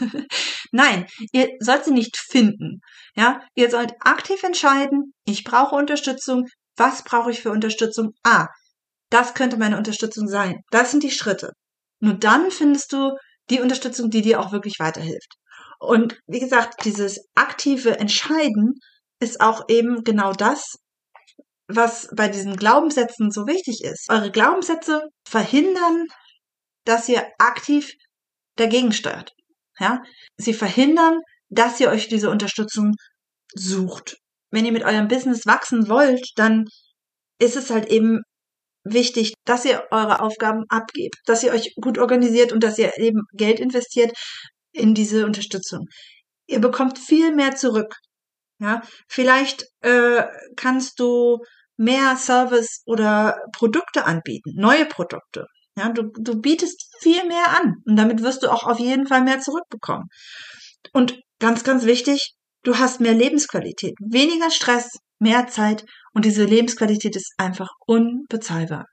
Nein, 0.72 1.06
ihr 1.32 1.48
sollt 1.60 1.84
sie 1.84 1.92
nicht 1.92 2.16
finden. 2.16 2.80
Ja, 3.14 3.40
ihr 3.54 3.70
sollt 3.70 3.92
aktiv 4.00 4.42
entscheiden, 4.42 5.14
ich 5.24 5.44
brauche 5.44 5.76
Unterstützung. 5.76 6.46
Was 6.76 7.04
brauche 7.04 7.30
ich 7.30 7.42
für 7.42 7.52
Unterstützung? 7.52 8.10
Ah, 8.24 8.48
das 9.10 9.34
könnte 9.34 9.56
meine 9.56 9.76
Unterstützung 9.76 10.26
sein. 10.28 10.60
Das 10.70 10.90
sind 10.90 11.02
die 11.02 11.10
Schritte. 11.10 11.52
Nur 12.00 12.14
dann 12.14 12.50
findest 12.50 12.92
du 12.92 13.12
die 13.50 13.60
Unterstützung, 13.60 14.10
die 14.10 14.22
dir 14.22 14.40
auch 14.40 14.52
wirklich 14.52 14.78
weiterhilft. 14.78 15.34
Und 15.78 16.18
wie 16.26 16.40
gesagt, 16.40 16.84
dieses 16.84 17.20
aktive 17.34 17.98
Entscheiden 17.98 18.74
ist 19.20 19.40
auch 19.40 19.64
eben 19.68 20.02
genau 20.04 20.32
das, 20.32 20.76
was 21.74 22.08
bei 22.14 22.28
diesen 22.28 22.56
Glaubenssätzen 22.56 23.30
so 23.30 23.46
wichtig 23.46 23.82
ist. 23.82 24.06
Eure 24.10 24.30
Glaubenssätze 24.30 25.02
verhindern, 25.26 26.06
dass 26.84 27.08
ihr 27.08 27.26
aktiv 27.38 27.92
dagegen 28.56 28.92
steuert. 28.92 29.32
Ja? 29.78 30.02
Sie 30.36 30.54
verhindern, 30.54 31.20
dass 31.48 31.80
ihr 31.80 31.88
euch 31.88 32.08
diese 32.08 32.30
Unterstützung 32.30 32.94
sucht. 33.54 34.16
Wenn 34.50 34.64
ihr 34.64 34.72
mit 34.72 34.84
eurem 34.84 35.08
Business 35.08 35.46
wachsen 35.46 35.88
wollt, 35.88 36.30
dann 36.36 36.64
ist 37.38 37.56
es 37.56 37.70
halt 37.70 37.86
eben 37.86 38.20
wichtig, 38.84 39.34
dass 39.44 39.64
ihr 39.64 39.84
eure 39.90 40.20
Aufgaben 40.20 40.64
abgebt, 40.68 41.16
dass 41.26 41.42
ihr 41.42 41.52
euch 41.52 41.74
gut 41.80 41.98
organisiert 41.98 42.52
und 42.52 42.62
dass 42.62 42.78
ihr 42.78 42.96
eben 42.98 43.22
Geld 43.32 43.60
investiert 43.60 44.12
in 44.72 44.94
diese 44.94 45.26
Unterstützung. 45.26 45.86
Ihr 46.46 46.60
bekommt 46.60 46.98
viel 46.98 47.34
mehr 47.34 47.54
zurück. 47.56 47.94
Ja, 48.58 48.82
vielleicht 49.08 49.64
äh, 49.80 50.24
kannst 50.56 51.00
du 51.00 51.38
mehr 51.80 52.14
Service 52.16 52.82
oder 52.84 53.38
Produkte 53.56 54.04
anbieten, 54.04 54.52
neue 54.54 54.84
Produkte. 54.84 55.46
Ja, 55.76 55.88
du, 55.88 56.10
du 56.12 56.38
bietest 56.38 56.94
viel 57.00 57.26
mehr 57.26 57.58
an 57.58 57.76
und 57.86 57.96
damit 57.96 58.22
wirst 58.22 58.42
du 58.42 58.50
auch 58.50 58.64
auf 58.64 58.78
jeden 58.78 59.06
Fall 59.06 59.22
mehr 59.22 59.40
zurückbekommen. 59.40 60.08
Und 60.92 61.18
ganz, 61.38 61.64
ganz 61.64 61.86
wichtig, 61.86 62.34
du 62.64 62.78
hast 62.78 63.00
mehr 63.00 63.14
Lebensqualität, 63.14 63.94
weniger 63.98 64.50
Stress, 64.50 64.98
mehr 65.18 65.46
Zeit 65.46 65.86
und 66.12 66.26
diese 66.26 66.44
Lebensqualität 66.44 67.16
ist 67.16 67.32
einfach 67.38 67.70
unbezahlbar. 67.86 68.84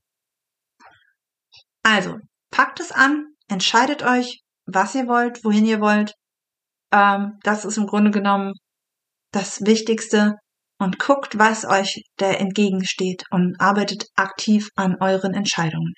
Also, 1.83 2.15
packt 2.51 2.79
es 2.79 2.93
an, 2.93 3.25
entscheidet 3.49 4.01
euch, 4.03 4.43
was 4.65 4.95
ihr 4.95 5.07
wollt, 5.07 5.43
wohin 5.43 5.65
ihr 5.65 5.81
wollt. 5.81 6.13
Ähm, 6.93 7.33
das 7.43 7.65
ist 7.65 7.77
im 7.77 7.87
Grunde 7.87 8.11
genommen 8.11 8.53
das 9.31 9.65
Wichtigste 9.65 10.35
und 10.79 10.99
guckt, 10.99 11.37
was 11.37 11.65
euch 11.65 12.03
da 12.17 12.31
entgegensteht 12.31 13.23
und 13.31 13.55
arbeitet 13.59 14.05
aktiv 14.15 14.69
an 14.75 14.95
euren 14.99 15.33
Entscheidungen. 15.33 15.93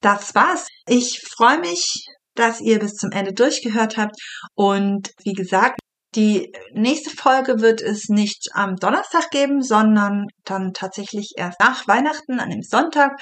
Das 0.00 0.34
war's. 0.34 0.66
Ich 0.86 1.20
freue 1.36 1.60
mich, 1.60 2.06
dass 2.34 2.60
ihr 2.60 2.78
bis 2.78 2.94
zum 2.94 3.10
Ende 3.10 3.32
durchgehört 3.32 3.96
habt 3.96 4.16
und 4.54 5.10
wie 5.24 5.34
gesagt, 5.34 5.78
die 6.14 6.52
nächste 6.74 7.08
Folge 7.08 7.62
wird 7.62 7.80
es 7.80 8.10
nicht 8.10 8.48
am 8.52 8.76
Donnerstag 8.76 9.30
geben, 9.30 9.62
sondern 9.62 10.26
dann 10.44 10.74
tatsächlich 10.74 11.32
erst 11.38 11.58
nach 11.58 11.88
Weihnachten, 11.88 12.38
an 12.38 12.50
dem 12.50 12.60
Sonntag. 12.60 13.12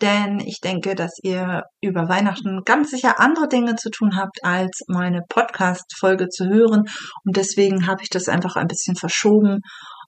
Denn 0.00 0.40
ich 0.40 0.60
denke, 0.60 0.94
dass 0.94 1.12
ihr 1.22 1.64
über 1.82 2.08
Weihnachten 2.08 2.62
ganz 2.64 2.90
sicher 2.90 3.20
andere 3.20 3.48
Dinge 3.48 3.76
zu 3.76 3.90
tun 3.90 4.16
habt, 4.16 4.38
als 4.42 4.80
meine 4.88 5.20
Podcast-Folge 5.28 6.28
zu 6.30 6.46
hören. 6.46 6.84
Und 7.26 7.36
deswegen 7.36 7.86
habe 7.86 8.02
ich 8.02 8.08
das 8.08 8.28
einfach 8.28 8.56
ein 8.56 8.66
bisschen 8.66 8.96
verschoben 8.96 9.60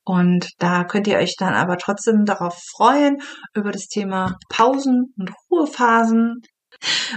und 0.04 0.48
da 0.58 0.84
könnt 0.84 1.06
ihr 1.06 1.18
euch 1.18 1.34
dann 1.38 1.54
aber 1.54 1.76
trotzdem 1.76 2.24
darauf 2.24 2.58
freuen, 2.76 3.18
über 3.54 3.70
das 3.70 3.86
Thema 3.86 4.36
Pausen 4.48 5.14
und 5.18 5.30
Ruhephasen. 5.50 6.40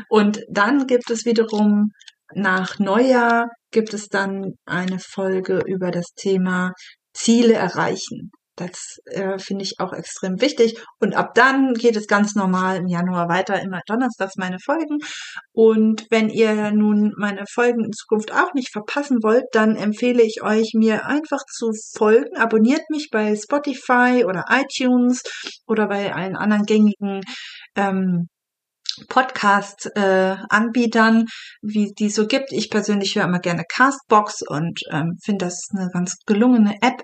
Und 0.09 0.41
dann 0.49 0.87
gibt 0.87 1.09
es 1.09 1.25
wiederum 1.25 1.91
nach 2.35 2.79
Neujahr 2.79 3.47
gibt 3.71 3.93
es 3.93 4.07
dann 4.07 4.53
eine 4.65 4.99
Folge 4.99 5.61
über 5.65 5.91
das 5.91 6.13
Thema 6.15 6.71
Ziele 7.13 7.53
erreichen. 7.53 8.31
Das 8.55 8.99
äh, 9.05 9.39
finde 9.39 9.63
ich 9.63 9.79
auch 9.79 9.93
extrem 9.93 10.39
wichtig. 10.39 10.79
Und 10.99 11.15
ab 11.15 11.33
dann 11.33 11.73
geht 11.73 11.95
es 11.95 12.05
ganz 12.07 12.35
normal 12.35 12.77
im 12.77 12.87
Januar 12.87 13.27
weiter, 13.27 13.59
immer 13.61 13.81
donnerstags 13.87 14.35
meine 14.37 14.59
Folgen. 14.59 14.99
Und 15.51 16.05
wenn 16.11 16.29
ihr 16.29 16.71
nun 16.71 17.13
meine 17.17 17.45
Folgen 17.51 17.83
in 17.83 17.93
Zukunft 17.93 18.31
auch 18.31 18.53
nicht 18.53 18.71
verpassen 18.71 19.23
wollt, 19.23 19.45
dann 19.53 19.75
empfehle 19.75 20.21
ich 20.21 20.43
euch, 20.43 20.73
mir 20.75 21.07
einfach 21.07 21.43
zu 21.51 21.71
folgen. 21.95 22.37
Abonniert 22.37 22.83
mich 22.89 23.09
bei 23.11 23.35
Spotify 23.35 24.23
oder 24.25 24.45
iTunes 24.49 25.23
oder 25.65 25.87
bei 25.87 26.13
allen 26.13 26.35
anderen 26.35 26.65
gängigen 26.65 27.21
ähm, 27.75 28.27
Podcast-Anbietern, 29.07 31.21
äh, 31.21 31.25
wie 31.61 31.93
die 31.97 32.11
so 32.11 32.27
gibt. 32.27 32.51
Ich 32.51 32.69
persönlich 32.69 33.15
höre 33.15 33.23
immer 33.25 33.39
gerne 33.39 33.63
Castbox 33.67 34.43
und 34.47 34.81
ähm, 34.91 35.17
finde 35.23 35.45
das 35.45 35.69
eine 35.75 35.89
ganz 35.91 36.17
gelungene 36.25 36.75
App. 36.81 37.01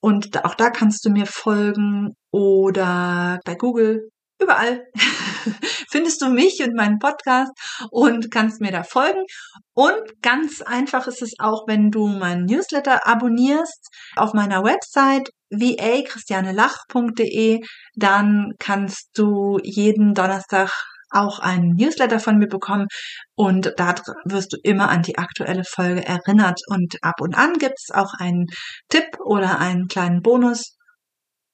Und 0.00 0.44
auch 0.44 0.54
da 0.54 0.70
kannst 0.70 1.04
du 1.04 1.10
mir 1.10 1.26
folgen 1.26 2.14
oder 2.30 3.40
bei 3.44 3.54
Google 3.54 4.08
überall 4.40 4.86
findest 5.90 6.22
du 6.22 6.30
mich 6.30 6.62
und 6.62 6.74
meinen 6.74 6.98
Podcast 6.98 7.52
und 7.90 8.30
kannst 8.30 8.58
mir 8.60 8.72
da 8.72 8.82
folgen. 8.82 9.22
Und 9.74 10.22
ganz 10.22 10.62
einfach 10.62 11.06
ist 11.06 11.20
es 11.22 11.34
auch, 11.38 11.64
wenn 11.66 11.90
du 11.90 12.06
meinen 12.06 12.46
Newsletter 12.46 13.06
abonnierst 13.06 13.88
auf 14.16 14.32
meiner 14.32 14.64
Website 14.64 15.28
va-christianelach.de, 15.50 17.60
dann 17.94 18.52
kannst 18.58 19.10
du 19.14 19.58
jeden 19.62 20.14
Donnerstag 20.14 20.70
auch 21.10 21.38
einen 21.38 21.74
Newsletter 21.74 22.20
von 22.20 22.38
mir 22.38 22.48
bekommen 22.48 22.86
und 23.34 23.72
da 23.76 23.94
wirst 24.24 24.52
du 24.52 24.56
immer 24.62 24.88
an 24.88 25.02
die 25.02 25.18
aktuelle 25.18 25.64
Folge 25.64 26.06
erinnert 26.06 26.60
und 26.68 26.96
ab 27.02 27.20
und 27.20 27.36
an 27.36 27.54
gibt 27.54 27.78
es 27.78 27.94
auch 27.94 28.14
einen 28.18 28.46
Tipp 28.88 29.18
oder 29.24 29.58
einen 29.58 29.88
kleinen 29.88 30.22
Bonus 30.22 30.76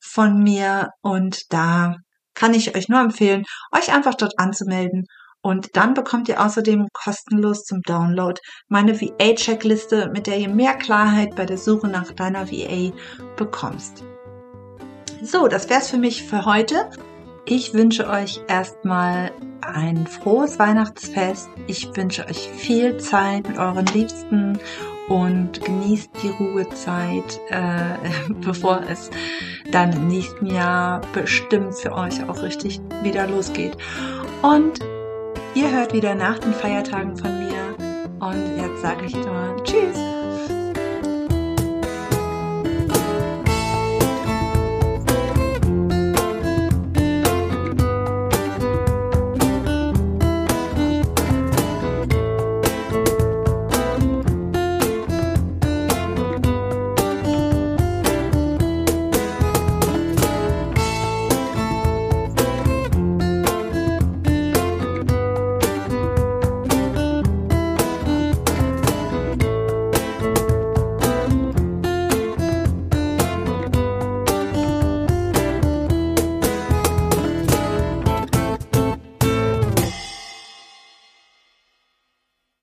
von 0.01 0.42
mir 0.42 0.90
und 1.03 1.53
da 1.53 1.97
kann 2.35 2.55
ich 2.55 2.77
euch 2.77 2.88
nur 2.88 3.01
empfehlen, 3.01 3.45
euch 3.73 3.92
einfach 3.92 4.14
dort 4.14 4.38
anzumelden 4.38 5.05
und 5.47 5.77
dann 5.77 5.95
bekommt 5.95 6.29
ihr 6.29 6.45
außerdem 6.45 6.88
kostenlos 6.92 7.62
zum 7.62 7.81
Download 7.83 8.40
meine 8.69 9.01
VA-Checkliste, 9.01 10.11
mit 10.12 10.27
der 10.27 10.38
ihr 10.38 10.49
mehr 10.49 10.75
Klarheit 10.75 11.37
bei 11.37 11.47
der 11.47 11.57
Suche 11.57 11.87
nach 11.87 12.11
deiner 12.11 12.51
VA 12.51 12.92
bekommst. 13.37 14.03
So, 15.23 15.47
das 15.47 15.71
wär's 15.71 15.88
für 15.88 15.99
mich 15.99 16.25
für 16.25 16.45
heute. 16.47 16.90
Ich 17.49 17.75
wünsche 17.75 18.09
euch 18.09 18.41
erstmal 18.49 19.31
ein 19.61 20.09
frohes 20.09 20.59
Weihnachtsfest. 20.59 21.49
Ich 21.69 21.97
wünsche 21.97 22.27
euch 22.27 22.49
viel 22.49 22.99
Zeit 22.99 23.47
mit 23.47 23.57
euren 23.57 23.87
Liebsten 23.87 24.59
und 25.09 25.65
genießt 25.65 26.11
die 26.25 26.31
Ruhezeit, 26.31 27.41
äh, 27.51 28.33
bevor 28.45 28.83
es 28.91 29.11
dann 29.71 29.93
im 29.93 30.09
nächsten 30.09 30.47
Jahr 30.47 31.01
bestimmt 31.13 31.77
für 31.77 31.93
euch 31.93 32.29
auch 32.29 32.43
richtig 32.43 32.81
wieder 33.05 33.29
losgeht. 33.29 33.77
Und 34.43 34.81
ihr 35.55 35.71
hört 35.71 35.93
wieder 35.93 36.17
nach 36.17 36.41
den 36.41 36.53
Feiertagen 36.53 37.17
von 37.17 37.39
mir. 37.39 37.77
Und 38.19 38.57
jetzt 38.57 38.83
sage 38.83 39.07
ich 39.07 39.15
immer 39.15 39.55
Tschüss. 39.63 40.16